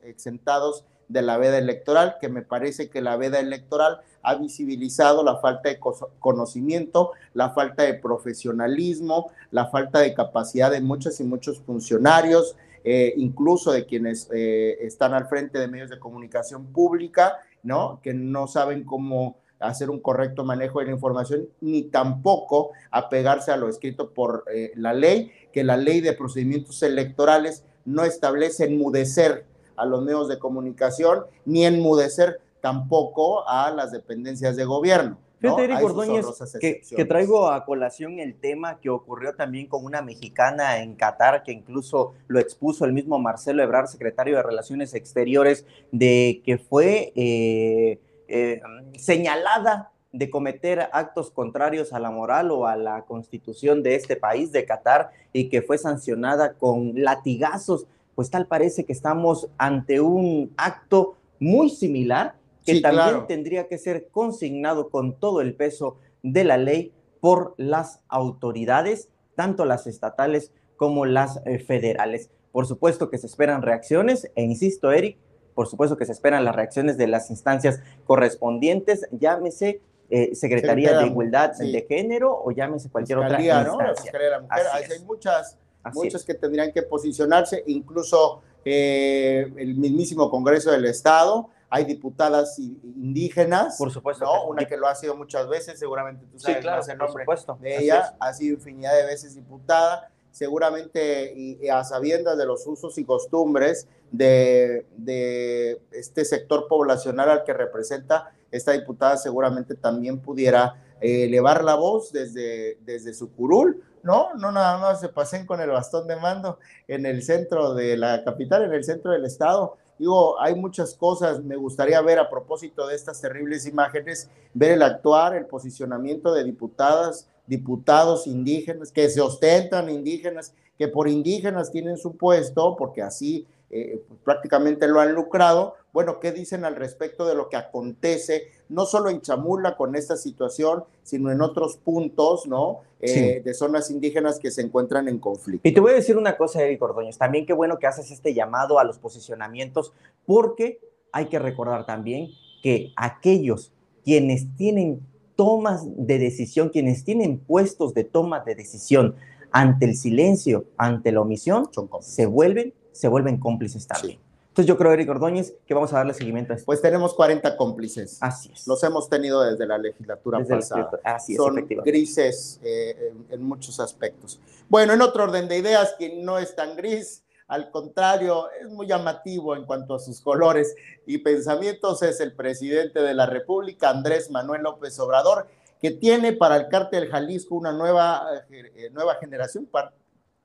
exentados 0.03 0.85
de 1.09 1.23
la 1.23 1.37
veda 1.39 1.59
electoral, 1.59 2.17
que 2.21 2.29
me 2.29 2.43
parece 2.43 2.91
que 2.91 3.01
la 3.01 3.17
veda 3.17 3.39
electoral 3.39 4.01
ha 4.25 4.35
visibilizado 4.35 5.23
la 5.23 5.37
falta 5.37 5.69
de 5.69 5.79
conocimiento, 6.19 7.13
la 7.35 7.51
falta 7.51 7.85
de 7.85 7.95
profesionalismo, 7.95 9.31
la 9.51 9.67
falta 9.67 10.01
de 10.01 10.15
capacidad 10.15 10.71
de 10.71 10.81
muchos 10.81 11.21
y 11.21 11.25
muchos 11.25 11.61
funcionarios, 11.61 12.57
eh, 12.83 13.15
incluso 13.17 13.73
de 13.73 13.87
quienes 13.87 14.29
eh, 14.35 14.79
están 14.81 15.15
al 15.15 15.27
frente 15.27 15.59
de 15.59 15.69
medios 15.69 15.91
de 15.91 15.99
comunicación 15.99 16.67
pública, 16.67 17.39
¿no? 17.63 18.01
Que 18.03 18.13
no 18.13 18.47
saben 18.47 18.85
cómo 18.85 19.37
hacer 19.59 19.91
un 19.91 20.01
correcto 20.01 20.45
manejo 20.45 20.81
de 20.81 20.87
la 20.87 20.93
información, 20.93 21.49
ni 21.61 21.83
tampoco 21.85 22.73
apegarse 22.91 23.53
a 23.53 23.57
lo 23.57 23.69
escrito 23.69 24.11
por 24.11 24.45
eh, 24.53 24.73
la 24.77 24.93
ley, 24.93 25.31
que 25.53 25.65
la 25.65 25.77
ley 25.77 26.01
de 26.01 26.13
procedimientos 26.13 26.83
electorales 26.83 27.65
no 27.85 28.05
establece 28.05 28.65
enmudecer 28.65 29.47
a 29.77 29.87
los 29.87 30.03
medios 30.03 30.29
de 30.29 30.39
comunicación, 30.39 31.25
ni 31.45 31.65
enmudecer 31.65 32.41
tampoco 32.65 33.47
a 33.47 33.71
las 33.71 33.93
dependencias 33.93 34.57
de 34.57 34.65
gobierno. 34.65 35.19
Fíjate, 35.39 35.65
Eric 35.65 35.85
Ordóñez, 35.85 36.25
que, 36.59 36.81
que, 36.81 37.05
traigo 37.05 37.49
a 37.49 37.67
colación 37.67 38.21
el 38.21 38.37
tema 38.41 38.81
que 38.81 38.89
ocurrió 38.89 39.35
también 39.35 39.67
con 39.67 39.85
una 39.85 40.01
mexicana 40.01 40.79
en 40.79 40.95
Qatar, 40.95 41.43
que 41.43 41.53
incluso 41.53 42.15
lo 42.27 42.41
expuso 42.41 42.87
el 42.87 42.95
mismo 42.95 43.19
Marcelo 43.19 43.63
Ebrard, 43.63 43.89
secretario 43.89 44.37
de 44.37 44.43
Relaciones 44.43 44.95
Exteriores, 44.95 45.67
de 45.93 46.41
que 46.43 46.57
fue 46.57 47.13
eh, 47.17 48.01
eh, 48.29 48.63
señalada 48.97 49.93
de 50.13 50.31
cometer 50.31 50.89
actos 50.91 51.31
contrarios 51.31 51.93
a 51.93 51.99
la 51.99 52.11
moral 52.11 52.51
o 52.51 52.67
a 52.67 52.77
la 52.77 53.03
constitución 53.03 53.83
de 53.83 53.97
este 53.97 54.17
país, 54.17 54.53
de 54.53 54.65
Qatar, 54.65 55.11
y 55.35 55.51
que 55.51 55.61
fue 55.61 55.77
sancionada 55.77 56.55
con 56.55 56.95
latigazos. 56.95 57.87
Pues 58.15 58.31
tal 58.31 58.47
parece 58.47 58.87
que 58.87 58.95
estamos 58.95 59.51
ante 59.59 60.01
un 60.01 60.55
acto 60.57 61.17
muy 61.39 61.69
similar 61.69 62.37
que 62.65 62.81
también 62.81 63.27
tendría 63.27 63.69
que 63.69 63.79
ser 63.79 64.09
consignado 64.09 64.89
con 64.89 65.19
todo 65.19 65.41
el 65.41 65.55
peso 65.55 65.99
de 66.23 66.45
la 66.45 66.57
ley 66.57 66.93
por 67.21 67.55
las 67.57 68.01
autoridades, 68.09 69.09
tanto 69.35 69.65
las 69.65 69.87
estatales 69.87 70.53
como 70.77 71.07
las 71.07 71.41
eh, 71.45 71.59
federales. 71.59 72.31
Por 72.53 72.67
supuesto 72.67 73.11
que 73.11 73.19
se 73.19 73.27
esperan 73.27 73.63
reacciones, 73.63 74.31
e 74.35 74.43
insisto, 74.43 74.93
Eric, 74.93 75.19
por 75.55 75.67
supuesto 75.69 75.97
que 75.97 76.07
se 76.07 76.13
esperan 76.13 76.45
las 76.45 76.55
reacciones 76.55 76.97
de 76.97 77.07
las 77.07 77.31
instancias 77.31 77.81
correspondientes, 78.05 79.07
llámese 79.13 79.81
eh, 80.11 80.35
Secretaría 80.35 80.99
de 80.99 81.07
Igualdad 81.07 81.53
de 81.57 81.87
Género 81.89 82.43
o 82.45 82.51
llámese 82.51 82.91
cualquier 82.91 83.19
otra 83.19 83.41
instancia. 83.41 84.13
Hay 84.51 85.01
muchas, 85.05 85.59
muchas 85.95 86.25
que 86.25 86.35
tendrían 86.35 86.73
que 86.73 86.83
posicionarse, 86.83 87.63
incluso 87.67 88.43
eh, 88.65 89.53
el 89.57 89.75
mismísimo 89.77 90.31
Congreso 90.31 90.71
del 90.71 90.87
Estado 90.87 91.51
hay 91.75 91.85
diputadas 91.85 92.57
indígenas. 92.61 93.77
Por 93.77 93.91
supuesto. 93.91 94.25
¿no? 94.25 94.45
Una 94.45 94.65
que 94.65 94.77
lo 94.77 94.87
ha 94.87 94.95
sido 94.95 95.17
muchas 95.17 95.49
veces, 95.49 95.77
seguramente 95.77 96.25
tú 96.31 96.39
sabes 96.39 96.65
más 96.65 96.89
el 96.89 96.99
nombre 96.99 97.25
de 97.61 97.77
ella, 97.79 98.15
ha 98.21 98.33
sido 98.33 98.55
infinidad 98.55 98.95
de 98.95 99.07
veces 99.07 99.35
diputada, 99.35 100.09
seguramente 100.31 101.33
y, 101.35 101.69
a 101.69 101.83
sabiendas 101.83 102.39
de 102.39 102.47
los 102.47 102.65
usos 102.69 102.97
y 102.99 103.05
costumbres 103.05 103.89
de, 104.13 104.87
de, 104.97 105.81
este 105.91 106.25
sector 106.25 106.69
poblacional 106.69 107.29
al 107.29 107.43
que 107.43 107.53
representa, 107.53 108.31
esta 108.53 108.71
diputada 108.71 109.17
seguramente 109.17 109.75
también 109.75 110.21
pudiera 110.21 110.81
eh, 111.01 111.25
elevar 111.25 111.65
la 111.65 111.75
voz 111.75 112.13
desde, 112.13 112.79
desde 112.83 113.15
su 113.15 113.33
curul, 113.33 113.83
¿no? 114.05 114.33
No 114.35 114.53
nada 114.53 114.79
más 114.79 115.01
se 115.01 115.09
pasen 115.09 115.45
con 115.45 115.61
el 115.61 115.71
bastón 115.71 116.07
de 116.07 116.15
mando 116.15 116.61
en 116.87 117.05
el 117.05 117.25
centro 117.25 117.75
de 117.75 117.97
la 117.97 118.23
capital, 118.23 118.63
en 118.63 118.75
el 118.75 118.85
centro 118.85 119.11
del 119.11 119.25
estado, 119.25 119.77
Digo, 119.99 120.41
hay 120.41 120.55
muchas 120.55 120.95
cosas, 120.95 121.43
me 121.43 121.57
gustaría 121.57 122.01
ver 122.01 122.19
a 122.19 122.29
propósito 122.29 122.87
de 122.87 122.95
estas 122.97 123.21
terribles 123.21 123.67
imágenes, 123.67 124.29
ver 124.53 124.73
el 124.73 124.83
actuar, 124.83 125.37
el 125.37 125.47
posicionamiento 125.47 126.33
de 126.35 126.45
diputadas, 126.45 127.29
diputados 127.47 128.27
indígenas, 128.27 128.91
que 128.91 129.09
se 129.09 129.21
ostentan 129.21 129.89
indígenas, 129.89 130.53
que 130.77 130.89
por 130.89 131.09
indígenas 131.09 131.71
tienen 131.71 131.97
su 131.97 132.17
puesto, 132.17 132.77
porque 132.77 133.03
así 133.03 133.47
eh, 133.71 134.03
pues, 134.09 134.21
prácticamente 134.25 134.89
lo 134.89 135.01
han 135.01 135.13
lucrado. 135.13 135.75
Bueno, 135.95 136.19
¿qué 136.19 136.33
dicen 136.33 136.65
al 136.65 136.75
respecto 136.75 137.25
de 137.25 137.37
lo 137.37 137.49
que 137.49 137.57
acontece, 137.57 138.49
no 138.69 138.85
solo 138.85 139.11
en 139.11 139.21
Chamula 139.21 139.77
con 139.77 139.95
esta 139.95 140.17
situación, 140.17 140.83
sino 141.05 141.31
en 141.31 141.41
otros 141.41 141.77
puntos, 141.77 142.49
¿no? 142.49 142.81
Eh, 143.01 143.41
de 143.45 143.55
zonas 143.55 143.93
indígenas 143.93 144.41
que 144.41 144.51
se 144.51 144.63
encuentran 144.63 145.07
en 145.07 145.21
conflicto. 145.21 145.69
Y 145.69 145.73
te 145.73 145.79
voy 145.79 145.93
a 145.93 145.95
decir 145.95 146.19
una 146.19 146.37
cosa, 146.37 146.65
Eric 146.65 146.83
Ordóñez, 146.83 147.17
también 147.17 147.47
qué 147.47 147.53
bueno 147.53 147.79
que 147.79 147.87
haces 147.87 148.11
este 148.11 148.35
llamado 148.35 148.81
a 148.81 148.85
los 148.85 148.99
posicionamientos, 148.99 149.93
porque 150.27 150.81
hay 151.13 151.27
que 151.27 151.39
recordar 151.39 151.87
también 151.87 152.29
que 152.61 152.93
aquellos 152.97 153.71
quienes 154.03 154.53
tienen 154.57 155.01
tomas 155.37 155.85
de 155.87 156.19
decisión, 156.19 156.71
quienes 156.71 157.05
tienen 157.05 157.39
puestos 157.39 157.95
de 157.95 158.03
toma 158.03 158.41
de 158.41 158.57
decisión 158.57 159.15
ante 159.53 159.87
el 159.87 159.97
silencio, 159.97 160.65
ante 160.77 161.13
la 161.13 161.21
omisión, 161.21 161.71
se 162.01 162.27
vuelven 162.27 162.75
se 162.95 163.09
vuelven 163.09 163.39
cómplices 163.39 163.87
también. 163.87 164.19
Entonces 164.55 164.69
yo 164.69 164.79
creo, 164.79 164.93
Eric 164.93 165.11
Ordóñez, 165.11 165.53
que 165.67 165.75
vamos 165.75 165.93
a 165.93 165.97
darle 165.97 166.15
seguimiento 166.15 166.53
a 166.53 166.57
esto. 166.57 166.67
Pues 166.67 166.81
tenemos 166.81 167.13
40 167.15 167.57
cómplices. 167.57 168.19
Así 168.21 168.53
es. 168.53 168.69
Los 168.69 168.85
hemos 168.85 169.09
tenido 169.09 169.43
desde 169.43 169.67
la 169.67 169.79
legislatura 169.79 170.39
pasada. 170.45 170.91
así 171.03 171.33
es, 171.33 171.39
Son 171.39 171.57
grises 171.85 172.61
eh, 172.63 173.15
en, 173.31 173.43
muchos 173.43 173.81
aspectos. 173.81 174.39
Bueno, 174.69 174.93
en 174.93 175.03
otro 175.03 175.25
orden 175.25 175.49
de 175.49 175.59
ideas, 175.59 175.97
quien 175.99 176.25
no 176.25 176.39
es 176.39 176.55
tan 176.55 176.77
gris, 176.77 177.25
al 177.49 177.73
contrario, 177.73 178.47
es 178.61 178.69
muy 178.69 178.87
llamativo 178.87 179.57
en 179.57 179.65
cuanto 179.65 179.97
a 179.97 179.99
sus 179.99 180.21
colores 180.21 180.77
y 181.05 181.19
pensamientos, 181.19 182.05
es 182.05 182.21
el 182.21 182.33
presidente 182.33 183.03
de 183.03 183.13
la 183.13 183.27
República, 183.27 183.91
Andrés 183.91 184.31
Manuel 184.31 184.63
López 184.63 184.97
Obrador, 185.01 185.49
que 185.83 185.91
tiene 185.91 186.33
para 186.33 186.55
el 186.59 186.69
cártel 186.69 187.09
Jalisco 187.11 187.57
una 187.57 187.73
nueva, 187.73 188.25
eh, 188.49 188.89
nueva 188.93 189.17
generación. 189.17 189.69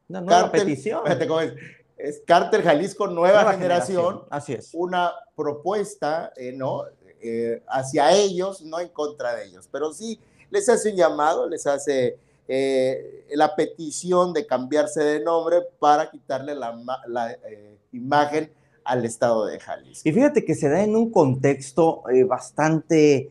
Una 0.07 0.21
nueva 0.21 0.51
petición. 0.51 1.03
¿Cómo 1.99 2.09
es? 2.09 2.21
Carter 2.25 2.63
Jalisco 2.63 3.07
Nueva, 3.07 3.51
generación, 3.51 4.23
Así 4.29 4.53
es. 4.53 4.71
Una 4.73 5.11
propuesta, 5.35 6.31
eh, 6.35 6.53
¿no? 6.53 6.83
Eh, 7.21 7.61
hacia 7.67 8.13
ellos, 8.13 8.61
no 8.61 8.79
en 8.79 8.89
contra 8.89 9.35
de 9.35 9.45
ellos, 9.45 9.67
pero 9.71 9.93
sí 9.93 10.19
les 10.49 10.69
hace 10.69 10.91
un 10.91 10.95
llamado, 10.95 11.49
les 11.49 11.67
hace 11.67 12.17
eh, 12.47 13.25
la 13.31 13.55
petición 13.55 14.33
de 14.33 14.47
cambiarse 14.47 15.03
de 15.03 15.19
nombre 15.19 15.57
para 15.79 16.09
quitarle 16.09 16.55
la, 16.55 16.79
la 17.07 17.37
imagen 17.91 18.51
al 18.85 19.03
estado 19.03 19.45
de 19.45 19.59
Jalisco. 19.59 20.07
Y 20.07 20.13
fíjate 20.13 20.45
que 20.45 20.55
se 20.55 20.69
da 20.69 20.81
en 20.81 20.95
un 20.95 21.11
contexto 21.11 22.03
bastante 22.25 23.29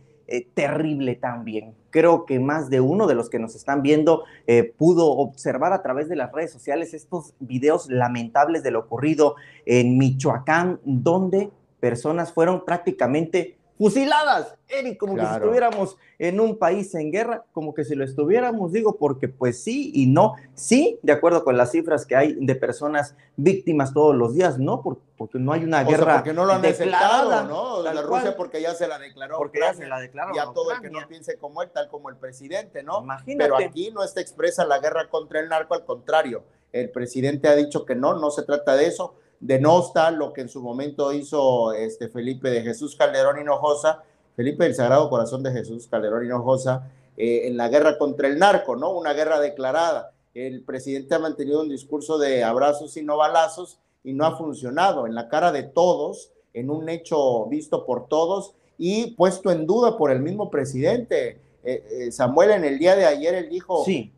terrible 0.55 1.17
también 1.17 1.78
creo 1.91 2.25
que 2.27 2.39
más 2.39 2.71
de 2.71 2.81
uno 2.81 3.07
de 3.07 3.15
los 3.15 3.29
que 3.29 3.39
nos 3.39 3.55
están 3.55 3.83
viendo 3.83 4.25
eh, 4.47 4.73
pudo 4.77 5.11
observar 5.11 5.73
a 5.73 5.83
través 5.83 6.09
de 6.09 6.17
las 6.17 6.33
redes 6.33 6.53
sociales 6.53 6.95
estos 6.95 7.35
videos 7.41 7.89
lamentables 7.91 8.63
de 8.63 8.71
lo 8.71 8.81
ocurrido 8.81 9.37
en 9.67 9.99
Michoacán, 9.99 10.81
donde 10.85 11.51
personas 11.81 12.33
fueron 12.33 12.65
prácticamente 12.65 13.58
fusiladas, 13.79 14.57
Eric, 14.69 14.99
como 14.99 15.15
que 15.15 15.25
si 15.25 15.35
estuviéramos 15.35 15.97
en 16.19 16.41
un 16.41 16.59
país 16.59 16.95
en 16.95 17.13
guerra, 17.13 17.45
como 17.53 17.73
que 17.73 17.85
si 17.85 17.95
lo 17.95 18.05
estuviéramos, 18.05 18.73
digo, 18.73 18.97
porque 18.97 19.29
pues 19.29 19.63
sí 19.63 19.93
y 19.95 20.07
no, 20.07 20.35
sí, 20.55 20.99
de 21.03 21.13
acuerdo 21.13 21.45
con 21.45 21.57
las 21.57 21.71
cifras 21.71 22.05
que 22.05 22.17
hay 22.17 22.37
de 22.41 22.55
personas 22.57 23.15
víctimas 23.37 23.95
todos 23.95 24.17
los 24.17 24.35
días, 24.35 24.59
no, 24.59 24.83
porque, 24.83 25.39
no 25.39 25.53
hay 25.53 25.65
una 25.65 25.85
guerra 25.85 26.17
porque 26.17 26.33
no 26.33 26.45
lo 26.45 26.55
han 26.55 26.63
declarado, 26.63 27.45
¿no? 27.45 27.83
La 27.83 28.03
Rusia 28.03 28.37
porque 28.37 28.61
ya 28.61 28.75
se 28.75 28.89
la 28.89 28.99
declaró. 28.99 29.39
Porque 29.39 29.61
ya 29.61 29.73
se 29.73 29.87
la 29.87 30.01
declaró. 30.01 30.35
Ya 30.35 30.53
todo 30.53 30.73
el 30.73 30.81
que 30.81 30.91
no 30.91 30.99
piense 31.09 31.39
como 31.39 31.63
él, 31.63 31.71
tal 31.73 31.89
como 31.89 32.11
el 32.11 32.17
presidente, 32.17 32.83
¿no? 32.83 33.03
Imagínate. 33.03 33.51
Pero 33.51 33.57
aquí 33.57 33.91
no 33.93 34.03
está 34.03 34.21
expresa 34.21 34.65
la 34.65 34.81
guerra 34.81 35.09
contra 35.09 35.41
el 35.41 35.49
narco, 35.49 35.75
al 35.75 35.85
contrario, 35.85 36.43
el 36.73 36.91
presidente 36.91 37.49
ha 37.49 37.55
dicho 37.55 37.85
que 37.85 37.95
no, 37.95 38.19
no 38.19 38.31
se 38.31 38.43
trata 38.43 38.77
de 38.77 38.87
eso 38.87 39.15
denosta 39.41 40.11
lo 40.11 40.33
que 40.33 40.43
en 40.43 40.49
su 40.49 40.63
momento 40.63 41.13
hizo 41.13 41.73
este 41.73 42.09
Felipe 42.09 42.51
de 42.51 42.63
Jesús 42.63 42.97
Calderón 42.97 43.41
Hinojosa, 43.41 44.03
Felipe 44.37 44.65
del 44.65 44.75
Sagrado 44.75 45.09
Corazón 45.11 45.43
de 45.43 45.53
Jesús 45.53 45.87
Calderón 45.89 46.25
Hinojosa, 46.25 46.91
eh, 47.17 47.49
en 47.49 47.57
la 47.57 47.69
guerra 47.69 47.99
contra 47.99 48.29
el 48.29 48.39
narco, 48.39 48.77
¿no? 48.77 48.91
Una 48.93 49.13
guerra 49.13 49.41
declarada. 49.41 50.13
El 50.35 50.63
presidente 50.63 51.15
ha 51.15 51.19
mantenido 51.19 51.61
un 51.61 51.69
discurso 51.69 52.19
de 52.19 52.45
abrazos 52.45 52.97
y 52.97 53.03
no 53.03 53.17
balazos 53.17 53.79
y 54.05 54.13
no 54.13 54.25
ha 54.25 54.37
funcionado 54.37 55.07
en 55.07 55.15
la 55.15 55.29
cara 55.29 55.51
de 55.51 55.65
todos, 55.65 56.31
en 56.55 56.71
un 56.71 56.89
hecho 56.89 57.47
visto 57.47 57.85
por 57.85 58.07
todos 58.07 58.55
y 58.79 59.13
puesto 59.17 59.51
en 59.51 59.67
duda 59.67 59.97
por 59.97 60.13
el 60.13 60.21
mismo 60.21 60.51
presidente. 60.51 61.41
Eh, 61.65 61.85
eh, 61.91 62.13
Samuel 62.13 62.53
en 62.53 62.65
el 62.65 62.79
día 62.79 62.95
de 62.95 63.05
ayer 63.05 63.35
él 63.35 63.49
dijo, 63.49 63.85
sí, 63.85 64.13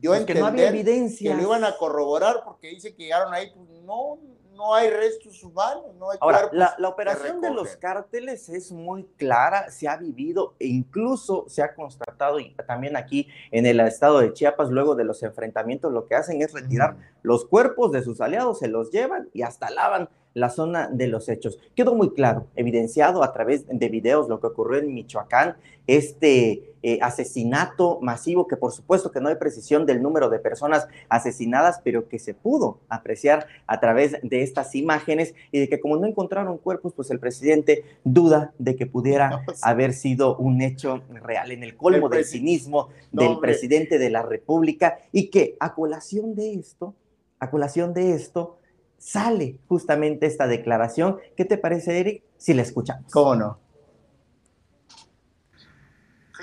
dio 0.00 0.12
a 0.12 0.16
entender 0.16 0.36
que 0.36 0.40
no 0.40 0.46
había 0.46 0.68
evidencia. 0.68 1.30
Que 1.30 1.36
lo 1.36 1.48
iban 1.48 1.64
a 1.64 1.76
corroborar 1.76 2.42
porque 2.44 2.68
dice 2.68 2.94
que 2.94 3.04
llegaron 3.04 3.32
ahí, 3.32 3.52
pues 3.54 3.82
no, 3.84 4.18
no 4.62 4.74
hay 4.76 4.90
restos 4.90 5.42
humanos, 5.42 5.86
no 5.98 6.10
hay 6.10 6.18
Ahora, 6.20 6.48
la, 6.52 6.76
la, 6.78 6.88
operación 6.88 7.40
de 7.40 7.50
los 7.50 7.76
cárteles 7.76 8.48
es 8.48 8.70
muy 8.70 9.04
clara, 9.16 9.70
se 9.70 9.88
ha 9.88 9.96
vivido 9.96 10.54
e 10.60 10.68
incluso 10.68 11.46
se 11.48 11.62
ha 11.62 11.74
constatado 11.74 12.38
y 12.38 12.54
también 12.66 12.96
aquí 12.96 13.26
en 13.50 13.66
el 13.66 13.80
estado 13.80 14.20
de 14.20 14.32
Chiapas, 14.32 14.70
luego 14.70 14.94
de 14.94 15.02
los 15.02 15.24
enfrentamientos, 15.24 15.92
lo 15.92 16.06
que 16.06 16.14
hacen 16.14 16.42
es 16.42 16.52
retirar 16.52 16.96
los 17.22 17.44
cuerpos 17.44 17.90
de 17.90 18.02
sus 18.02 18.20
aliados, 18.20 18.60
se 18.60 18.68
los 18.68 18.92
llevan 18.92 19.28
y 19.32 19.42
hasta 19.42 19.68
lavan 19.68 20.08
la 20.34 20.50
zona 20.50 20.88
de 20.88 21.08
los 21.08 21.28
hechos. 21.28 21.58
Quedó 21.74 21.94
muy 21.94 22.10
claro, 22.10 22.46
evidenciado 22.56 23.22
a 23.22 23.32
través 23.32 23.66
de 23.68 23.88
videos 23.88 24.28
lo 24.28 24.40
que 24.40 24.46
ocurrió 24.46 24.80
en 24.80 24.94
Michoacán, 24.94 25.56
este 25.86 26.72
eh, 26.84 26.98
asesinato 27.00 28.00
masivo, 28.00 28.46
que 28.46 28.56
por 28.56 28.72
supuesto 28.72 29.10
que 29.10 29.20
no 29.20 29.28
hay 29.28 29.36
precisión 29.36 29.86
del 29.86 30.02
número 30.02 30.30
de 30.30 30.38
personas 30.38 30.88
asesinadas, 31.08 31.80
pero 31.82 32.08
que 32.08 32.18
se 32.18 32.34
pudo 32.34 32.78
apreciar 32.88 33.46
a 33.66 33.80
través 33.80 34.16
de 34.22 34.42
estas 34.42 34.74
imágenes 34.74 35.34
y 35.50 35.60
de 35.60 35.68
que 35.68 35.80
como 35.80 35.96
no 35.96 36.06
encontraron 36.06 36.58
cuerpos, 36.58 36.92
pues 36.94 37.10
el 37.10 37.20
presidente 37.20 37.84
duda 38.04 38.52
de 38.58 38.76
que 38.76 38.86
pudiera 38.86 39.44
haber 39.62 39.92
sido 39.92 40.36
un 40.36 40.60
hecho 40.62 41.02
real 41.10 41.52
en 41.52 41.62
el 41.62 41.76
colmo 41.76 42.08
del 42.08 42.24
cinismo 42.24 42.88
del 43.10 43.38
presidente 43.38 43.98
de 43.98 44.10
la 44.10 44.22
República 44.22 44.98
y 45.12 45.28
que 45.30 45.56
a 45.60 45.74
colación 45.74 46.34
de 46.34 46.54
esto, 46.54 46.94
a 47.38 47.50
colación 47.50 47.92
de 47.92 48.14
esto, 48.14 48.58
sale 49.02 49.58
justamente 49.66 50.26
esta 50.26 50.46
declaración. 50.46 51.18
¿Qué 51.36 51.44
te 51.44 51.58
parece, 51.58 51.98
Eric, 51.98 52.22
si 52.38 52.54
la 52.54 52.62
escuchamos? 52.62 53.10
¿Cómo 53.12 53.34
no? 53.34 53.60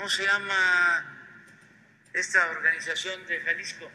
¿cómo 0.00 0.08
se 0.08 0.24
llama 0.24 1.04
esta 2.14 2.48
organización 2.50 3.26
de 3.26 3.38
Jalisco? 3.40 3.90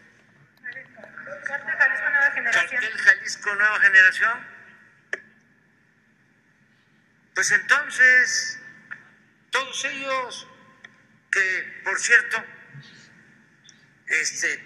Cartel 1.45 1.75
Jalisco 1.75 2.09
Nueva 2.11 2.31
Generación. 2.31 2.69
Cartel 2.69 2.97
Jalisco 2.99 3.55
Nueva 3.55 3.79
Generación. 3.79 4.47
Pues 7.33 7.51
entonces, 7.51 8.59
todos 9.49 9.85
ellos, 9.85 10.47
que 11.31 11.81
por 11.83 11.99
cierto, 11.99 12.43
este, 14.05 14.63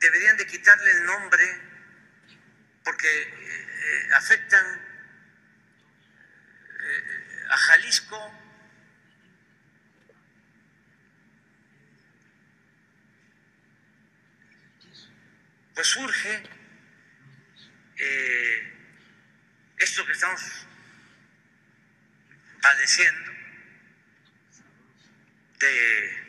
deberían 0.00 0.38
de 0.38 0.46
quitarle 0.46 0.90
el 0.90 1.04
nombre 1.04 1.63
porque 2.84 3.08
eh, 3.08 4.08
afectan 4.14 4.64
eh, 6.80 7.46
a 7.50 7.56
Jalisco. 7.56 8.40
Pues 15.74 15.88
surge 15.88 16.42
eh, 17.96 18.72
esto 19.78 20.06
que 20.06 20.12
estamos 20.12 20.66
padeciendo 22.62 23.32
de 25.58 26.24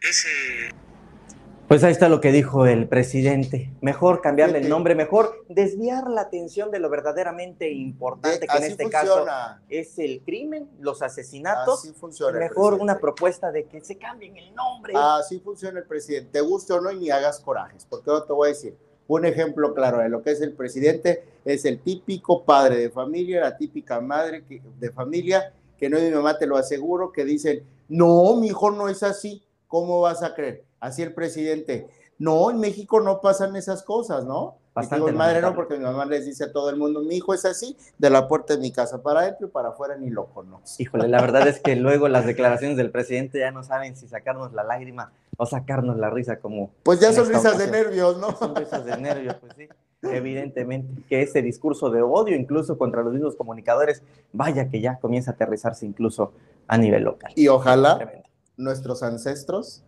ese 0.00 0.70
pues 1.68 1.82
ahí 1.82 1.92
está 1.92 2.08
lo 2.08 2.20
que 2.20 2.32
dijo 2.32 2.66
el 2.66 2.88
presidente. 2.88 3.72
Mejor 3.80 4.20
cambiarle 4.20 4.58
el 4.58 4.68
nombre, 4.68 4.94
mejor 4.94 5.44
desviar 5.48 6.08
la 6.10 6.22
atención 6.22 6.70
de 6.70 6.78
lo 6.78 6.90
verdaderamente 6.90 7.70
importante, 7.70 8.46
que 8.46 8.56
en 8.56 8.64
este 8.64 8.88
caso 8.90 9.24
es 9.68 9.98
el 9.98 10.22
crimen, 10.22 10.68
los 10.80 11.02
asesinatos. 11.02 11.80
Así 11.80 11.92
funciona. 11.92 12.38
Mejor 12.38 12.74
una 12.74 12.98
propuesta 12.98 13.50
de 13.50 13.64
que 13.64 13.80
se 13.80 13.96
cambien 13.96 14.36
el 14.36 14.54
nombre. 14.54 14.92
Así 14.96 15.40
funciona 15.40 15.78
el 15.78 15.86
presidente. 15.86 16.30
Te 16.32 16.40
guste 16.40 16.74
o 16.74 16.80
no, 16.80 16.90
y 16.90 16.98
ni 16.98 17.10
hagas 17.10 17.40
corajes. 17.40 17.86
Porque 17.88 18.10
yo 18.10 18.22
te 18.22 18.32
voy 18.32 18.48
a 18.48 18.52
decir, 18.52 18.76
un 19.06 19.24
ejemplo 19.24 19.74
claro 19.74 19.98
de 19.98 20.08
lo 20.08 20.22
que 20.22 20.30
es 20.30 20.40
el 20.40 20.52
presidente 20.52 21.24
es 21.44 21.64
el 21.64 21.80
típico 21.80 22.44
padre 22.44 22.76
de 22.76 22.90
familia, 22.90 23.40
la 23.40 23.56
típica 23.56 24.00
madre 24.00 24.44
de 24.48 24.90
familia, 24.90 25.52
que 25.78 25.88
no 25.88 25.96
es 25.96 26.04
mi 26.04 26.10
mamá, 26.10 26.38
te 26.38 26.46
lo 26.46 26.56
aseguro, 26.56 27.12
que 27.12 27.24
dicen, 27.24 27.64
no, 27.88 28.36
mi 28.36 28.48
hijo 28.48 28.70
no 28.70 28.88
es 28.88 29.02
así, 29.02 29.44
¿cómo 29.66 30.00
vas 30.00 30.22
a 30.22 30.34
creer? 30.34 30.64
Así 30.84 31.02
el 31.02 31.14
presidente. 31.14 31.88
No, 32.18 32.50
en 32.50 32.60
México 32.60 33.00
no 33.00 33.20
pasan 33.20 33.56
esas 33.56 33.82
cosas, 33.82 34.24
¿no? 34.24 34.58
Bastante 34.74 35.12
mi 35.12 35.16
madre 35.16 35.40
no, 35.40 35.54
porque 35.54 35.76
mi 35.76 35.84
mamá 35.84 36.04
les 36.04 36.26
dice 36.26 36.44
a 36.44 36.52
todo 36.52 36.68
el 36.68 36.76
mundo, 36.76 37.00
mi 37.00 37.16
hijo 37.16 37.32
es 37.32 37.44
así, 37.44 37.76
de 37.98 38.10
la 38.10 38.26
puerta 38.26 38.54
de 38.54 38.60
mi 38.60 38.72
casa 38.72 39.02
para 39.02 39.20
adentro 39.20 39.46
y 39.46 39.50
para 39.50 39.68
afuera 39.68 39.96
ni 39.96 40.10
lo 40.10 40.26
conoce. 40.26 40.82
Híjole, 40.82 41.08
la 41.08 41.20
verdad 41.20 41.46
es 41.46 41.60
que 41.60 41.76
luego 41.76 42.08
las 42.08 42.26
declaraciones 42.26 42.76
del 42.76 42.90
presidente 42.90 43.38
ya 43.38 43.52
no 43.52 43.62
saben 43.62 43.96
si 43.96 44.08
sacarnos 44.08 44.52
la 44.52 44.64
lágrima 44.64 45.12
o 45.36 45.46
sacarnos 45.46 45.96
la 45.96 46.10
risa 46.10 46.38
como... 46.40 46.70
Pues 46.82 47.00
ya 47.00 47.12
son 47.12 47.28
risas 47.28 47.56
de 47.56 47.70
nervios, 47.70 48.18
¿no? 48.18 48.36
Son 48.36 48.54
risas 48.54 48.84
de 48.84 48.96
nervios, 48.96 49.36
pues 49.36 49.52
sí. 49.56 49.68
Evidentemente 50.02 51.02
que 51.08 51.22
ese 51.22 51.40
discurso 51.40 51.88
de 51.90 52.02
odio 52.02 52.36
incluso 52.36 52.76
contra 52.76 53.02
los 53.02 53.12
mismos 53.12 53.36
comunicadores, 53.36 54.02
vaya 54.32 54.68
que 54.68 54.80
ya 54.80 54.98
comienza 54.98 55.30
a 55.30 55.34
aterrizarse 55.34 55.86
incluso 55.86 56.32
a 56.66 56.76
nivel 56.76 57.04
local. 57.04 57.32
Y 57.36 57.48
ojalá 57.48 58.24
nuestros 58.56 59.02
ancestros 59.02 59.82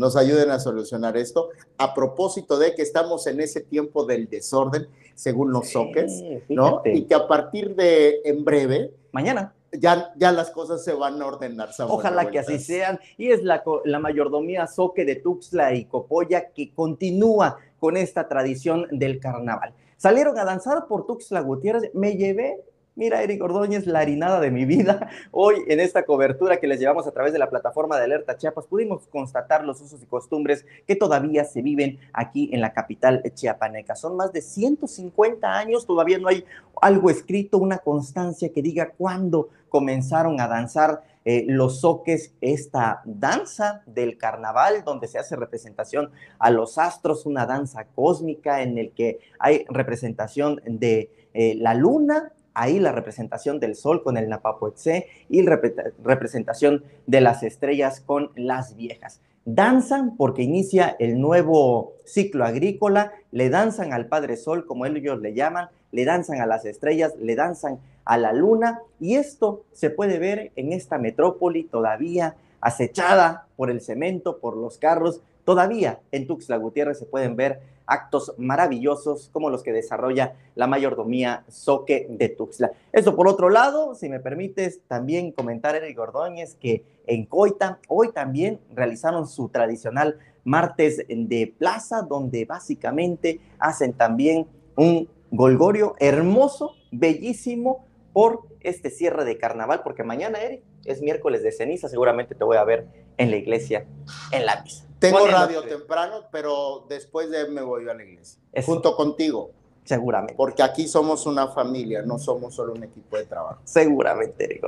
nos 0.00 0.16
ayuden 0.16 0.50
a 0.50 0.58
solucionar 0.58 1.18
esto. 1.18 1.50
A 1.76 1.92
propósito 1.92 2.58
de 2.58 2.74
que 2.74 2.80
estamos 2.80 3.26
en 3.26 3.38
ese 3.38 3.60
tiempo 3.60 4.06
del 4.06 4.30
desorden, 4.30 4.88
según 5.14 5.52
los 5.52 5.68
soques, 5.68 6.24
¿no? 6.48 6.80
Y 6.86 7.02
que 7.02 7.14
a 7.14 7.28
partir 7.28 7.76
de 7.76 8.22
en 8.24 8.42
breve. 8.42 8.92
Mañana. 9.12 9.52
Ya, 9.72 10.12
ya 10.16 10.32
las 10.32 10.50
cosas 10.50 10.82
se 10.82 10.94
van 10.94 11.20
a 11.20 11.26
ordenar. 11.26 11.68
Ojalá 11.86 12.30
que 12.30 12.38
así 12.38 12.58
sean. 12.58 12.98
Y 13.18 13.30
es 13.30 13.44
la, 13.44 13.62
la 13.84 13.98
mayordomía 13.98 14.66
Soque 14.66 15.04
de 15.04 15.16
Tuxtla 15.16 15.74
y 15.74 15.84
Copolla 15.84 16.48
que 16.48 16.72
continúa 16.72 17.58
con 17.78 17.98
esta 17.98 18.26
tradición 18.26 18.86
del 18.90 19.20
carnaval. 19.20 19.74
Salieron 19.98 20.38
a 20.38 20.44
danzar 20.46 20.86
por 20.88 21.06
Tuxtla 21.06 21.40
Gutiérrez. 21.40 21.90
Me 21.92 22.16
llevé 22.16 22.64
Mira, 23.00 23.22
Eric 23.22 23.42
Ordóñez, 23.42 23.86
la 23.86 24.00
harinada 24.00 24.40
de 24.40 24.50
mi 24.50 24.66
vida. 24.66 25.08
Hoy, 25.30 25.64
en 25.68 25.80
esta 25.80 26.02
cobertura 26.02 26.58
que 26.58 26.66
les 26.66 26.78
llevamos 26.78 27.06
a 27.06 27.12
través 27.12 27.32
de 27.32 27.38
la 27.38 27.48
plataforma 27.48 27.96
de 27.96 28.04
Alerta 28.04 28.36
Chiapas, 28.36 28.66
pudimos 28.66 29.06
constatar 29.06 29.64
los 29.64 29.80
usos 29.80 30.02
y 30.02 30.04
costumbres 30.04 30.66
que 30.86 30.96
todavía 30.96 31.44
se 31.44 31.62
viven 31.62 31.98
aquí 32.12 32.50
en 32.52 32.60
la 32.60 32.74
capital 32.74 33.22
chiapaneca. 33.34 33.96
Son 33.96 34.18
más 34.18 34.34
de 34.34 34.42
150 34.42 35.50
años, 35.50 35.86
todavía 35.86 36.18
no 36.18 36.28
hay 36.28 36.44
algo 36.82 37.08
escrito, 37.08 37.56
una 37.56 37.78
constancia 37.78 38.52
que 38.52 38.60
diga 38.60 38.90
cuándo 38.90 39.48
comenzaron 39.70 40.38
a 40.38 40.46
danzar 40.46 41.02
eh, 41.24 41.46
los 41.48 41.80
soques, 41.80 42.34
esta 42.42 43.00
danza 43.06 43.82
del 43.86 44.18
carnaval, 44.18 44.84
donde 44.84 45.08
se 45.08 45.18
hace 45.18 45.36
representación 45.36 46.10
a 46.38 46.50
los 46.50 46.76
astros, 46.76 47.24
una 47.24 47.46
danza 47.46 47.86
cósmica 47.94 48.60
en 48.60 48.76
el 48.76 48.92
que 48.92 49.20
hay 49.38 49.64
representación 49.70 50.60
de 50.66 51.10
eh, 51.32 51.54
la 51.56 51.72
luna, 51.72 52.32
ahí 52.54 52.78
la 52.78 52.92
representación 52.92 53.60
del 53.60 53.74
sol 53.74 54.02
con 54.02 54.16
el 54.16 54.28
Napapoetse 54.28 55.06
y 55.28 55.42
la 55.42 55.60
representación 56.02 56.84
de 57.06 57.20
las 57.20 57.42
estrellas 57.42 58.00
con 58.00 58.30
las 58.36 58.76
viejas. 58.76 59.20
Danzan 59.44 60.16
porque 60.16 60.42
inicia 60.42 60.96
el 60.98 61.20
nuevo 61.20 61.94
ciclo 62.04 62.44
agrícola, 62.44 63.12
le 63.32 63.48
danzan 63.48 63.92
al 63.92 64.06
Padre 64.06 64.36
Sol, 64.36 64.66
como 64.66 64.84
ellos 64.84 65.20
le 65.20 65.32
llaman, 65.32 65.68
le 65.92 66.04
danzan 66.04 66.40
a 66.40 66.46
las 66.46 66.64
estrellas, 66.66 67.14
le 67.18 67.34
danzan 67.36 67.78
a 68.04 68.18
la 68.18 68.32
luna, 68.32 68.80
y 69.00 69.14
esto 69.14 69.64
se 69.72 69.90
puede 69.90 70.18
ver 70.18 70.52
en 70.56 70.72
esta 70.72 70.98
metrópoli 70.98 71.64
todavía 71.64 72.36
acechada 72.60 73.46
por 73.56 73.70
el 73.70 73.80
cemento, 73.80 74.38
por 74.38 74.56
los 74.56 74.78
carros, 74.78 75.22
todavía 75.44 76.00
en 76.12 76.26
Tuxtla 76.26 76.56
Gutiérrez 76.56 76.98
se 76.98 77.06
pueden 77.06 77.34
ver 77.34 77.60
actos 77.90 78.32
maravillosos 78.38 79.28
como 79.32 79.50
los 79.50 79.62
que 79.62 79.72
desarrolla 79.72 80.34
la 80.54 80.66
mayordomía 80.66 81.44
Soque 81.48 82.06
de 82.08 82.28
Tuxtla. 82.28 82.70
Eso 82.92 83.16
por 83.16 83.28
otro 83.28 83.50
lado, 83.50 83.94
si 83.94 84.08
me 84.08 84.20
permites 84.20 84.80
también 84.86 85.32
comentar, 85.32 85.74
Eric 85.74 85.98
Ordóñez, 85.98 86.54
que 86.54 86.84
en 87.06 87.26
Coita 87.26 87.80
hoy 87.88 88.12
también 88.12 88.60
realizaron 88.72 89.26
su 89.26 89.48
tradicional 89.48 90.18
martes 90.44 91.04
de 91.08 91.52
plaza, 91.58 92.02
donde 92.02 92.44
básicamente 92.44 93.40
hacen 93.58 93.92
también 93.92 94.46
un 94.76 95.08
golgorio 95.30 95.96
hermoso, 95.98 96.76
bellísimo, 96.92 97.84
por 98.12 98.42
este 98.60 98.90
cierre 98.90 99.24
de 99.24 99.38
carnaval, 99.38 99.82
porque 99.82 100.02
mañana, 100.02 100.40
Eric, 100.40 100.62
es 100.90 101.02
miércoles 101.02 101.42
de 101.42 101.52
ceniza, 101.52 101.88
seguramente 101.88 102.34
te 102.34 102.44
voy 102.44 102.56
a 102.56 102.64
ver 102.64 102.86
en 103.16 103.30
la 103.30 103.36
iglesia, 103.36 103.86
en 104.32 104.46
la 104.46 104.62
misa. 104.62 104.86
Tengo 104.98 105.26
radio 105.26 105.62
temprano, 105.62 106.24
pero 106.30 106.84
después 106.88 107.30
de 107.30 107.48
me 107.48 107.62
voy 107.62 107.88
a 107.88 107.94
la 107.94 108.04
iglesia. 108.04 108.40
Junto 108.64 108.94
contigo. 108.96 109.50
Seguramente. 109.84 110.34
Porque 110.36 110.62
aquí 110.62 110.86
somos 110.86 111.26
una 111.26 111.48
familia, 111.48 112.02
no 112.02 112.18
somos 112.18 112.54
solo 112.54 112.74
un 112.74 112.84
equipo 112.84 113.16
de 113.16 113.24
trabajo. 113.24 113.60
Seguramente, 113.64 114.44
Eric 114.44 114.62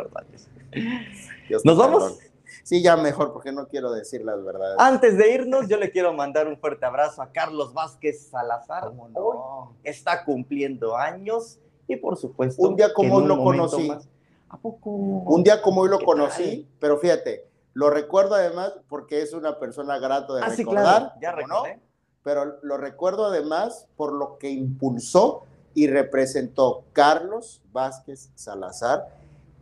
¿Nos 1.65 1.77
vamos? 1.77 2.19
Sí, 2.65 2.83
ya 2.83 2.97
mejor, 2.97 3.33
porque 3.33 3.53
no 3.53 3.67
quiero 3.69 3.93
decir 3.93 4.25
las 4.25 4.43
verdades. 4.43 4.77
Antes 4.79 5.19
de 5.19 5.33
irnos, 5.33 5.69
yo 5.69 5.77
le 5.77 5.91
quiero 5.91 6.13
mandar 6.13 6.47
un 6.47 6.57
fuerte 6.57 6.87
abrazo 6.87 7.21
a 7.23 7.31
Carlos 7.31 7.75
Vázquez 7.75 8.29
Salazar. 8.31 8.93
No? 8.95 9.75
está 9.85 10.25
cumpliendo 10.25 10.97
años 10.97 11.59
y, 11.89 11.97
por 11.97 12.17
supuesto, 12.17 12.63
un 12.63 12.77
día 12.77 12.93
como 12.93 13.17
hoy 13.17 13.27
lo 13.27 13.43
conocí. 13.43 13.93
¿A 14.53 14.59
poco? 14.59 14.91
Un 14.91 15.43
día 15.43 15.63
como 15.63 15.81
hoy 15.81 15.89
lo 15.89 15.99
conocí, 15.99 16.69
pero 16.79 16.99
fíjate, 16.99 17.49
lo 17.73 17.89
recuerdo 17.89 18.35
además 18.35 18.75
porque 18.87 19.23
es 19.23 19.33
una 19.33 19.59
persona 19.59 19.99
grato 19.99 20.35
de 20.35 20.43
ah, 20.43 20.53
recordar, 20.55 21.15
ya 21.23 21.33
recordé. 21.33 21.81
pero 22.23 22.59
lo 22.63 22.77
recuerdo 22.77 23.25
además 23.25 23.89
por 23.97 24.13
lo 24.13 24.37
que 24.37 24.51
impulsó 24.51 25.45
y 25.73 25.87
representó 25.87 26.85
Carlos 26.93 27.63
Vázquez 27.73 28.31
Salazar 28.35 29.09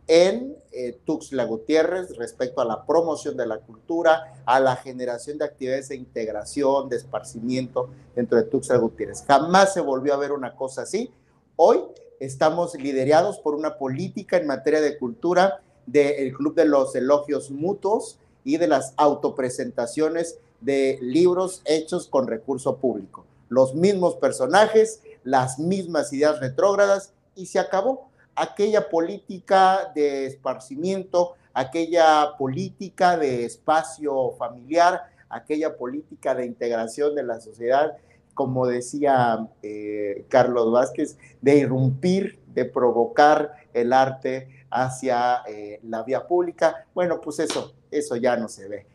en 0.07 0.57
eh, 0.73 0.99
Tuxtla 1.05 1.45
Gutiérrez 1.45 2.17
respecto 2.17 2.59
a 2.59 2.65
la 2.65 2.85
promoción 2.85 3.37
de 3.37 3.45
la 3.45 3.59
cultura, 3.59 4.33
a 4.45 4.59
la 4.59 4.75
generación 4.75 5.37
de 5.37 5.45
actividades 5.45 5.87
de 5.87 5.95
integración, 5.95 6.89
de 6.89 6.97
esparcimiento 6.97 7.91
dentro 8.13 8.37
de 8.37 8.43
Tuxtla 8.43 8.75
Gutiérrez. 8.75 9.23
Jamás 9.25 9.73
se 9.73 9.79
volvió 9.79 10.13
a 10.13 10.17
ver 10.17 10.33
una 10.33 10.53
cosa 10.53 10.81
así. 10.81 11.13
Hoy 11.55 11.79
estamos 12.21 12.75
liderados 12.75 13.39
por 13.39 13.55
una 13.55 13.79
política 13.79 14.37
en 14.37 14.45
materia 14.45 14.79
de 14.79 14.99
cultura 14.99 15.61
del 15.87 16.33
Club 16.33 16.53
de 16.53 16.65
los 16.65 16.95
Elogios 16.95 17.49
Mutuos 17.49 18.19
y 18.43 18.57
de 18.57 18.67
las 18.67 18.93
autopresentaciones 18.95 20.37
de 20.61 20.99
libros 21.01 21.63
hechos 21.65 22.07
con 22.07 22.27
recurso 22.27 22.77
público. 22.77 23.25
Los 23.49 23.73
mismos 23.73 24.15
personajes, 24.17 25.01
las 25.23 25.57
mismas 25.57 26.13
ideas 26.13 26.39
retrógradas 26.39 27.11
y 27.35 27.47
se 27.47 27.57
acabó 27.57 28.11
aquella 28.35 28.87
política 28.89 29.91
de 29.95 30.27
esparcimiento, 30.27 31.33
aquella 31.55 32.37
política 32.37 33.17
de 33.17 33.45
espacio 33.45 34.35
familiar, 34.37 35.05
aquella 35.27 35.75
política 35.75 36.35
de 36.35 36.45
integración 36.45 37.15
de 37.15 37.23
la 37.23 37.41
sociedad, 37.41 37.97
como 38.33 38.67
decía 38.67 39.47
eh, 39.61 40.25
Carlos 40.29 40.71
Vázquez, 40.71 41.17
de 41.41 41.57
irrumpir, 41.57 42.39
de 42.47 42.65
provocar 42.65 43.53
el 43.73 43.93
arte, 43.93 44.47
hacia 44.71 45.43
eh, 45.47 45.79
la 45.83 46.03
vía 46.03 46.25
pública. 46.25 46.87
Bueno, 46.93 47.19
pues 47.21 47.39
eso, 47.39 47.73
eso 47.91 48.15
ya 48.15 48.37
no 48.37 48.47
se 48.47 48.67
ve. 48.67 48.87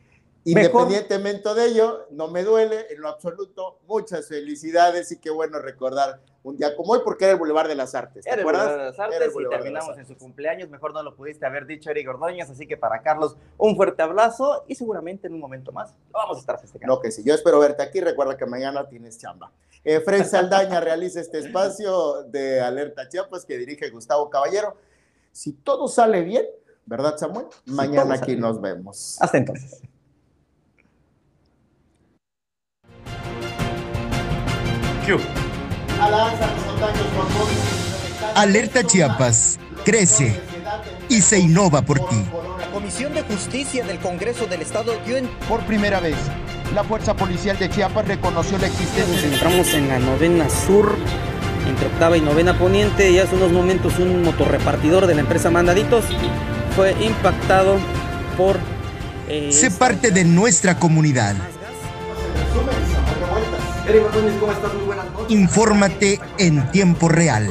Independientemente 0.44 1.53
de 1.55 1.66
ello, 1.66 2.07
no 2.11 2.29
me 2.29 2.44
duele 2.44 2.87
en 2.90 3.01
lo 3.01 3.09
absoluto. 3.09 3.81
Muchas 3.87 4.29
felicidades 4.29 5.11
y 5.12 5.18
qué 5.18 5.31
bueno 5.31 5.59
recordar 5.59 6.20
un 6.47 6.57
día 6.57 6.77
como 6.77 6.93
hoy 6.93 7.01
porque 7.03 7.25
era 7.25 7.33
el 7.33 7.39
Boulevard 7.41 7.67
de 7.67 7.75
las 7.75 7.95
Artes. 7.97 8.25
¿te 8.25 8.31
era 8.31 8.39
el 8.39 8.45
Boulevard 8.45 8.71
de 8.71 8.85
las 8.85 8.99
Artes 9.01 9.33
y 9.35 9.49
terminamos 9.49 9.99
en 9.99 10.07
su 10.07 10.17
cumpleaños. 10.17 10.71
Mejor 10.71 10.95
no 10.95 11.03
lo 11.03 11.17
pudiste 11.17 11.45
haber 11.45 11.67
dicho, 11.67 11.91
Eric 11.91 12.09
Ordóñez. 12.09 12.49
Así 12.49 12.69
que 12.69 12.77
para 12.77 13.03
Carlos, 13.03 13.37
un 13.59 13.75
fuerte 13.75 14.03
abrazo 14.03 14.65
y 14.69 14.77
seguramente 14.77 15.27
en 15.27 15.35
un 15.35 15.41
momento 15.41 15.73
más 15.73 15.93
lo 16.13 16.19
vamos 16.21 16.37
a 16.37 16.41
estar 16.41 16.61
festejando. 16.61 16.95
No, 16.95 17.01
que 17.01 17.11
sí. 17.11 17.25
Yo 17.25 17.35
espero 17.35 17.59
verte 17.59 17.83
aquí. 17.83 18.01
Recuerda 18.01 18.37
que 18.37 18.47
mañana 18.47 18.89
tienes 18.89 19.19
chamba. 19.19 19.51
Eh, 19.83 20.01
Fred 20.01 20.25
Saldaña 20.25 20.81
realiza 20.81 21.21
este 21.21 21.39
espacio 21.39 22.23
de 22.23 22.61
Alerta 22.61 23.09
Chiapas 23.09 23.45
que 23.45 23.59
dirige 23.59 23.91
Gustavo 23.91 24.31
Caballero. 24.31 24.77
Si 25.33 25.53
todo 25.53 25.89
sale 25.89 26.23
bien, 26.23 26.47
¿verdad, 26.85 27.17
Samuel? 27.19 27.47
Mañana 27.65 28.15
aquí 28.15 28.37
nos 28.37 28.61
vemos. 28.61 29.21
Hasta 29.21 29.39
entonces. 29.39 29.83
Alerta 38.35 38.85
Chiapas, 38.85 39.59
crece 39.85 40.39
y 41.09 41.21
se 41.23 41.39
innova 41.39 41.83
por 41.83 42.01
ti. 42.09 42.23
La 42.61 42.67
Comisión 42.71 43.15
de 43.15 43.23
Justicia 43.23 43.85
del 43.85 43.99
Congreso 43.99 44.47
del 44.47 44.61
Estado 44.63 44.93
dio 45.07 45.17
en... 45.17 45.27
Por 45.49 45.61
primera 45.65 46.01
vez, 46.01 46.17
la 46.75 46.85
Fuerza 46.85 47.15
Policial 47.15 47.59
de 47.59 47.71
Chiapas 47.71 48.07
reconoció 48.07 48.59
la 48.59 48.67
existencia... 48.67 49.15
Nos 49.15 49.25
encontramos 49.25 49.69
en 49.75 49.89
la 49.89 49.99
novena 49.99 50.51
sur, 50.51 50.95
entre 51.67 51.87
octava 51.87 52.17
y 52.17 52.21
novena 52.21 52.59
poniente, 52.59 53.11
y 53.11 53.19
hace 53.19 53.35
unos 53.35 53.53
momentos 53.53 53.99
un 53.99 54.23
motorrepartidor 54.23 55.07
de 55.07 55.15
la 55.15 55.23
empresa 55.23 55.51
Mandaditos 55.51 56.05
fue 56.75 56.95
impactado 57.03 57.79
por... 58.37 58.59
Eh, 59.29 59.51
sé 59.53 59.71
parte 59.71 60.11
de 60.11 60.25
nuestra 60.25 60.79
comunidad. 60.79 61.35
Infórmate 65.29 66.20
en 66.38 66.70
tiempo 66.70 67.09
real 67.09 67.49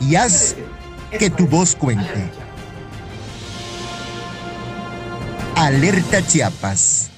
y 0.00 0.16
haz 0.16 0.56
que 1.18 1.30
tu 1.30 1.46
voz 1.46 1.74
cuente. 1.76 2.30
Alerta 5.56 6.26
Chiapas. 6.26 7.10